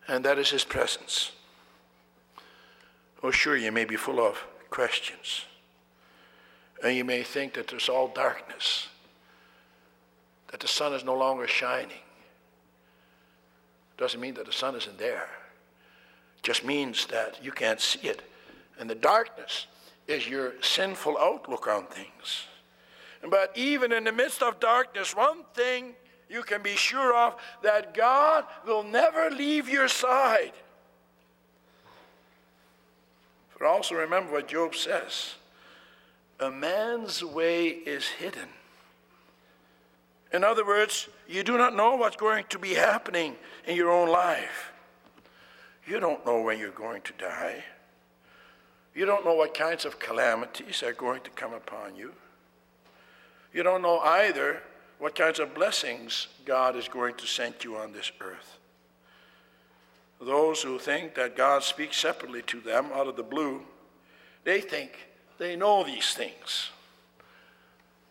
And 0.08 0.26
that 0.26 0.38
is 0.38 0.50
His 0.50 0.64
presence. 0.64 1.32
Oh, 3.22 3.32
sure, 3.32 3.56
you 3.56 3.72
may 3.72 3.86
be 3.86 3.96
full 3.96 4.20
of 4.20 4.44
questions. 4.70 5.46
And 6.84 6.96
you 6.96 7.06
may 7.06 7.24
think 7.24 7.54
that 7.54 7.68
there's 7.68 7.88
all 7.88 8.10
darkness, 8.10 8.90
that 10.52 10.60
the 10.60 10.68
sun 10.68 10.94
is 10.94 11.06
no 11.06 11.16
longer 11.16 11.48
shining. 11.48 12.04
Doesn't 13.98 14.20
mean 14.20 14.34
that 14.34 14.46
the 14.46 14.52
sun 14.52 14.76
isn't 14.76 14.98
there. 14.98 15.30
Just 16.42 16.66
means 16.66 17.06
that 17.08 17.40
you 17.42 17.52
can't 17.52 17.80
see 17.80 18.10
it. 18.10 18.22
And 18.78 18.90
the 18.90 18.96
darkness 18.96 19.68
is 20.08 20.28
your 20.28 20.54
sinful 20.62 21.18
outlook 21.18 21.68
on 21.68 21.86
things. 21.86 22.48
But 23.30 23.54
even 23.56 23.94
in 23.94 24.04
the 24.04 24.12
midst 24.12 24.44
of 24.44 24.60
darkness, 24.60 25.16
one 25.16 25.46
thing 25.54 25.94
you 26.30 26.44
can 26.44 26.62
be 26.62 26.76
sure 26.76 27.16
of 27.16 27.36
that 27.62 27.94
God 27.94 28.46
will 28.66 28.84
never 28.84 29.30
leave 29.30 29.70
your 29.70 29.88
side. 29.88 30.54
But 33.58 33.68
also 33.68 33.96
remember 33.96 34.32
what 34.32 34.48
Job 34.48 34.76
says 34.76 35.36
a 36.40 36.52
man's 36.52 37.24
way 37.24 37.68
is 37.68 38.08
hidden. 38.08 38.50
In 40.34 40.44
other 40.44 40.66
words, 40.66 41.08
you 41.30 41.44
do 41.44 41.58
not 41.58 41.76
know 41.76 41.96
what's 41.96 42.16
going 42.16 42.46
to 42.50 42.60
be 42.60 42.74
happening 42.74 43.36
in 43.68 43.76
your 43.76 43.92
own 43.92 44.10
life. 44.10 44.72
You 45.86 46.00
don't 46.00 46.26
know 46.26 46.42
when 46.42 46.58
you're 46.58 46.72
going 46.72 47.02
to 47.04 47.14
die. 47.18 47.64
You 48.96 49.06
don't 49.06 49.26
know 49.26 49.36
what 49.36 49.54
kinds 49.54 49.86
of 49.86 50.00
calamities 50.00 50.82
are 50.84 50.94
going 50.94 51.22
to 51.22 51.30
come 51.30 51.54
upon 51.54 51.96
you. 51.96 52.14
You 53.54 53.64
don't 53.64 53.82
know 53.82 54.00
either 54.00 54.62
what 55.04 55.16
kinds 55.16 55.40
of 55.40 55.54
blessings 55.54 56.30
God 56.46 56.78
is 56.78 56.88
going 56.88 57.14
to 57.16 57.28
send 57.28 57.56
you 57.62 57.76
on 57.76 57.92
this 57.92 58.10
earth. 58.22 58.58
Those 60.22 60.62
who 60.62 60.80
think 60.80 61.16
that 61.16 61.36
God 61.36 61.62
speaks 61.62 61.98
separately 61.98 62.42
to 62.44 62.62
them 62.62 62.86
out 62.94 63.08
of 63.08 63.18
the 63.18 63.22
blue, 63.22 63.64
they 64.46 64.62
think 64.62 64.92
they 65.38 65.58
know 65.58 65.84
these 65.84 66.14
things. 66.14 66.70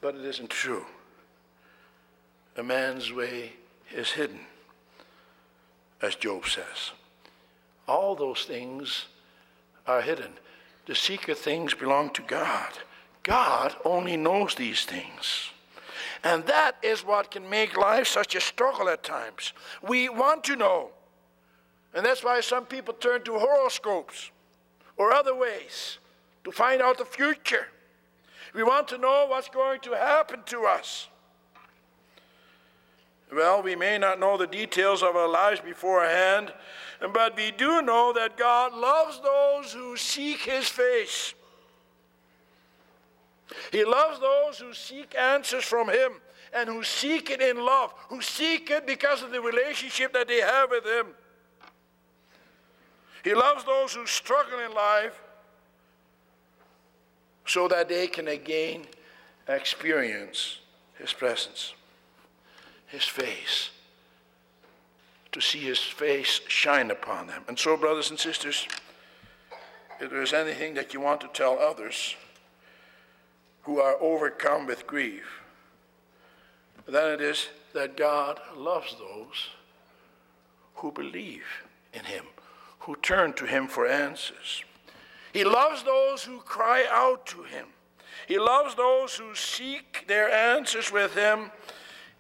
But 0.03 0.17
it 0.17 0.25
isn't 0.27 0.51
true. 0.51 0.85
A 2.59 2.63
man's 2.63 3.11
way 3.11 3.53
is 3.91 4.11
hidden, 4.11 4.41
as 6.03 6.15
Job 6.15 6.45
says. 6.45 6.91
All 7.89 8.15
those 8.15 8.45
things 8.45 9.07
are 9.87 10.03
hidden. 10.03 10.33
The 10.85 10.95
secret 10.95 11.39
things 11.39 11.73
belong 11.73 12.11
to 12.11 12.23
God. 12.23 12.73
God 13.23 13.75
only 13.83 14.19
knows 14.19 14.55
these 14.55 14.85
things. 14.85 15.53
And 16.25 16.47
that 16.47 16.77
is 16.83 17.05
what 17.05 17.31
can 17.31 17.49
make 17.49 17.77
life 17.77 18.07
such 18.07 18.35
a 18.35 18.41
struggle 18.41 18.89
at 18.89 19.03
times. 19.03 19.53
We 19.83 20.09
want 20.09 20.45
to 20.45 20.57
know. 20.57 20.91
And 21.95 22.07
that's 22.07 22.23
why 22.23 22.41
some 22.41 22.65
people 22.65 22.95
turn 22.95 23.23
to 23.25 23.39
horoscopes 23.39 24.31
or 24.97 25.13
other 25.13 25.35
ways 25.35 25.99
to 26.45 26.53
find 26.53 26.81
out 26.81 26.99
the 26.99 27.05
future. 27.05 27.67
We 28.55 28.63
want 28.63 28.89
to 28.89 28.99
know 28.99 29.27
what's 29.29 29.49
going 29.49 29.81
to 29.81 29.93
happen 29.93 30.41
to 30.47 30.65
us. 30.65 31.09
Well, 33.35 33.63
we 33.63 33.75
may 33.75 33.97
not 33.97 34.21
know 34.21 34.37
the 34.37 34.47
details 34.47 35.03
of 35.03 35.17
our 35.17 35.29
lives 35.29 35.61
beforehand, 35.61 36.53
but 37.13 37.35
we 37.35 37.51
do 37.51 37.81
know 37.81 38.13
that 38.13 38.37
God 38.37 38.75
loves 38.75 39.21
those 39.21 39.73
who 39.73 39.97
seek 39.97 40.41
His 40.41 40.69
face. 40.69 41.33
He 43.71 43.85
loves 43.85 44.21
those 44.21 44.59
who 44.59 44.75
seek 44.75 45.15
answers 45.17 45.65
from 45.65 45.89
Him 45.89 46.13
and 46.53 46.69
who 46.69 46.83
seek 46.83 47.31
it 47.31 47.41
in 47.41 47.65
love, 47.65 47.95
who 48.09 48.21
seek 48.21 48.71
it 48.71 48.87
because 48.87 49.23
of 49.23 49.31
the 49.31 49.41
relationship 49.41 50.13
that 50.13 50.29
they 50.29 50.41
have 50.41 50.71
with 50.71 50.85
Him. 50.85 51.07
He 53.25 53.35
loves 53.35 53.65
those 53.65 53.95
who 53.95 54.07
struggle 54.07 54.59
in 54.59 54.73
life 54.75 55.21
so 57.47 57.69
that 57.69 57.89
they 57.89 58.07
can 58.07 58.29
again 58.29 58.83
experience 59.49 60.59
His 60.95 61.13
presence, 61.13 61.75
His 62.87 63.05
face, 63.05 63.71
to 65.31 65.41
see 65.41 65.61
His 65.61 65.79
face 65.79 66.41
shine 66.49 66.91
upon 66.91 67.29
them. 67.29 67.45
And 67.49 67.59
so, 67.59 67.77
brothers 67.77 68.11
and 68.11 68.19
sisters, 68.19 68.67
if 70.01 70.11
there's 70.11 70.33
anything 70.33 70.75
that 70.75 70.93
you 70.93 71.01
want 71.01 71.21
to 71.21 71.29
tell 71.29 71.59
others 71.59 72.17
who 73.63 73.81
are 73.81 73.97
overcome 74.01 74.67
with 74.67 74.87
grief, 74.87 75.41
then 76.87 77.13
it 77.13 77.21
is 77.21 77.49
that 77.75 77.97
God 77.97 78.41
loves 78.57 78.97
those 78.99 79.49
who 80.75 80.91
believe 80.93 81.45
in 81.93 82.05
Him, 82.05 82.25
who 82.81 82.97
turn 82.97 83.33
to 83.35 83.47
Him 83.47 83.69
for 83.69 83.87
answers. 83.87 84.65
He 85.33 85.45
loves 85.45 85.83
those 85.83 86.25
who 86.25 86.39
cry 86.39 86.85
out 86.91 87.27
to 87.27 87.43
him. 87.43 87.67
He 88.29 88.39
loves 88.39 88.75
those 88.75 89.15
who 89.15 89.35
seek 89.35 90.05
their 90.07 90.31
answers 90.31 90.93
with 90.93 91.15
him, 91.15 91.51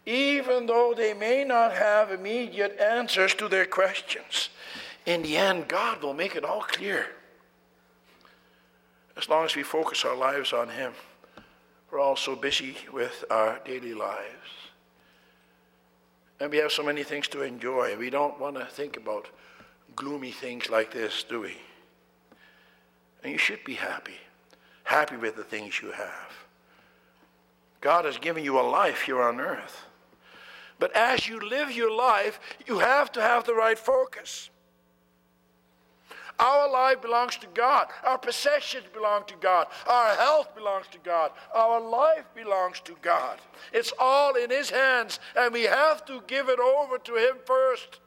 even 0.06 0.66
though 0.66 0.94
they 0.96 1.14
may 1.14 1.44
not 1.44 1.72
have 1.72 2.10
immediate 2.10 2.78
answers 2.80 3.34
to 3.34 3.48
their 3.48 3.66
questions. 3.66 4.48
In 5.04 5.22
the 5.22 5.36
end, 5.36 5.68
God 5.68 6.02
will 6.02 6.14
make 6.14 6.34
it 6.34 6.44
all 6.44 6.62
clear. 6.62 7.06
As 9.16 9.28
long 9.28 9.44
as 9.44 9.54
we 9.54 9.62
focus 9.62 10.04
our 10.04 10.16
lives 10.16 10.52
on 10.52 10.70
Him, 10.70 10.92
we're 11.92 12.00
all 12.00 12.16
so 12.16 12.34
busy 12.34 12.74
with 12.90 13.22
our 13.30 13.60
daily 13.66 13.92
lives. 13.92 14.48
And 16.40 16.50
we 16.50 16.56
have 16.56 16.72
so 16.72 16.82
many 16.82 17.02
things 17.02 17.28
to 17.28 17.42
enjoy. 17.42 17.96
We 17.98 18.08
don't 18.08 18.40
want 18.40 18.56
to 18.56 18.64
think 18.64 18.96
about 18.96 19.28
gloomy 19.94 20.32
things 20.32 20.70
like 20.70 20.90
this, 20.90 21.22
do 21.22 21.42
we? 21.42 21.54
And 23.22 23.30
you 23.30 23.38
should 23.38 23.62
be 23.62 23.74
happy, 23.74 24.16
happy 24.84 25.16
with 25.16 25.36
the 25.36 25.44
things 25.44 25.82
you 25.82 25.92
have. 25.92 26.32
God 27.82 28.06
has 28.06 28.16
given 28.16 28.42
you 28.42 28.58
a 28.58 28.62
life 28.62 29.02
here 29.02 29.20
on 29.20 29.38
earth. 29.38 29.84
But 30.78 30.96
as 30.96 31.28
you 31.28 31.46
live 31.46 31.70
your 31.70 31.94
life, 31.94 32.40
you 32.66 32.78
have 32.78 33.12
to 33.12 33.20
have 33.20 33.44
the 33.44 33.54
right 33.54 33.78
focus. 33.78 34.48
Our 36.38 36.70
life 36.70 37.00
belongs 37.00 37.36
to 37.38 37.46
God. 37.54 37.88
Our 38.04 38.18
possessions 38.18 38.86
belong 38.92 39.24
to 39.26 39.34
God. 39.40 39.66
Our 39.86 40.14
health 40.16 40.54
belongs 40.54 40.86
to 40.92 40.98
God. 40.98 41.30
Our 41.54 41.80
life 41.80 42.24
belongs 42.34 42.80
to 42.80 42.96
God. 43.00 43.38
It's 43.72 43.92
all 43.98 44.34
in 44.34 44.50
His 44.50 44.70
hands, 44.70 45.20
and 45.36 45.52
we 45.52 45.62
have 45.64 46.04
to 46.06 46.22
give 46.26 46.48
it 46.48 46.58
over 46.58 46.98
to 46.98 47.14
Him 47.16 47.36
first. 47.44 48.00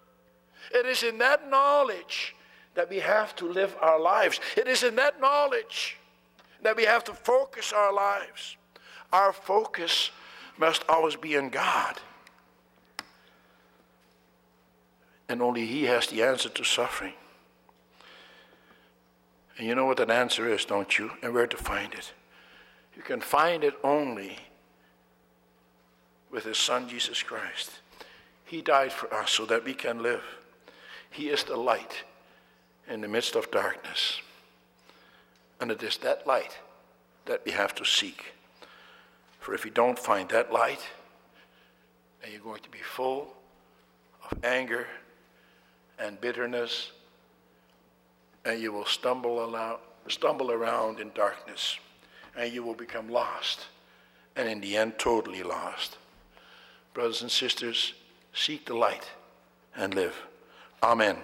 It 0.74 0.86
is 0.86 1.04
in 1.04 1.18
that 1.20 1.50
knowledge 1.50 2.36
that 2.74 2.90
we 2.90 3.00
have 3.00 3.36
to 3.38 3.48
live 3.48 3.76
our 3.82 4.00
lives. 4.00 4.40
It 4.58 4.68
is 4.68 4.84
in 4.84 4.96
that 4.98 5.22
knowledge 5.22 5.98
that 6.62 6.76
we 6.76 6.84
have 6.84 7.04
to 7.06 7.14
focus 7.14 7.72
our 7.72 7.94
lives. 7.94 8.58
Our 9.14 9.32
focus 9.32 10.12
must 10.58 10.84
always 10.90 11.16
be 11.16 11.36
in 11.36 11.50
God. 11.50 12.00
And 15.30 15.42
only 15.42 15.66
He 15.66 15.84
has 15.84 16.08
the 16.08 16.24
answer 16.24 16.50
to 16.50 16.64
suffering. 16.64 17.14
And 19.58 19.68
you 19.68 19.76
know 19.76 19.86
what 19.86 19.98
that 19.98 20.10
answer 20.10 20.52
is, 20.52 20.66
don't 20.66 20.98
you? 20.98 21.12
And 21.22 21.34
where 21.34 21.48
to 21.48 21.58
find 21.58 21.94
it. 21.94 22.14
You 22.96 23.02
can 23.02 23.22
find 23.22 23.64
it 23.64 23.76
only 23.84 24.38
with 26.32 26.44
His 26.44 26.58
Son, 26.58 26.90
Jesus 26.90 27.24
Christ. 27.24 27.72
He 28.46 28.62
died 28.62 28.92
for 28.92 29.14
us 29.14 29.32
so 29.32 29.46
that 29.46 29.64
we 29.64 29.74
can 29.74 30.04
live. 30.04 30.24
He 31.10 31.30
is 31.30 31.44
the 31.44 31.56
light 31.56 32.04
in 32.90 33.02
the 33.02 33.08
midst 33.08 33.36
of 33.36 33.50
darkness. 33.52 34.22
And 35.60 35.72
it 35.72 35.82
is 35.82 35.98
that 35.98 36.28
light 36.28 36.60
that 37.26 37.42
we 37.46 37.52
have 37.52 37.74
to 37.76 37.86
seek. 37.86 38.34
For 39.40 39.54
if 39.54 39.64
you 39.64 39.72
don't 39.72 39.98
find 39.98 40.28
that 40.30 40.52
light, 40.52 40.86
then 42.22 42.32
you're 42.32 42.42
going 42.42 42.62
to 42.62 42.70
be 42.70 42.80
full 42.80 43.34
of 44.30 44.44
anger 44.44 44.88
and 45.98 46.20
bitterness, 46.20 46.92
and 48.46 48.62
you 48.62 48.72
will 48.72 48.86
stumble 48.86 49.40
around, 49.40 49.80
stumble 50.08 50.52
around 50.52 51.00
in 51.00 51.12
darkness, 51.16 51.78
and 52.38 52.54
you 52.54 52.64
will 52.64 52.76
become 52.76 53.10
lost, 53.10 53.66
and 54.36 54.48
in 54.48 54.62
the 54.62 54.78
end, 54.78 54.98
totally 54.98 55.44
lost. 55.44 55.98
Brothers 56.94 57.22
and 57.22 57.32
sisters, 57.32 57.94
seek 58.34 58.66
the 58.66 58.76
light 58.76 59.10
and 59.76 59.94
live. 59.94 60.16
Amen. 60.84 61.18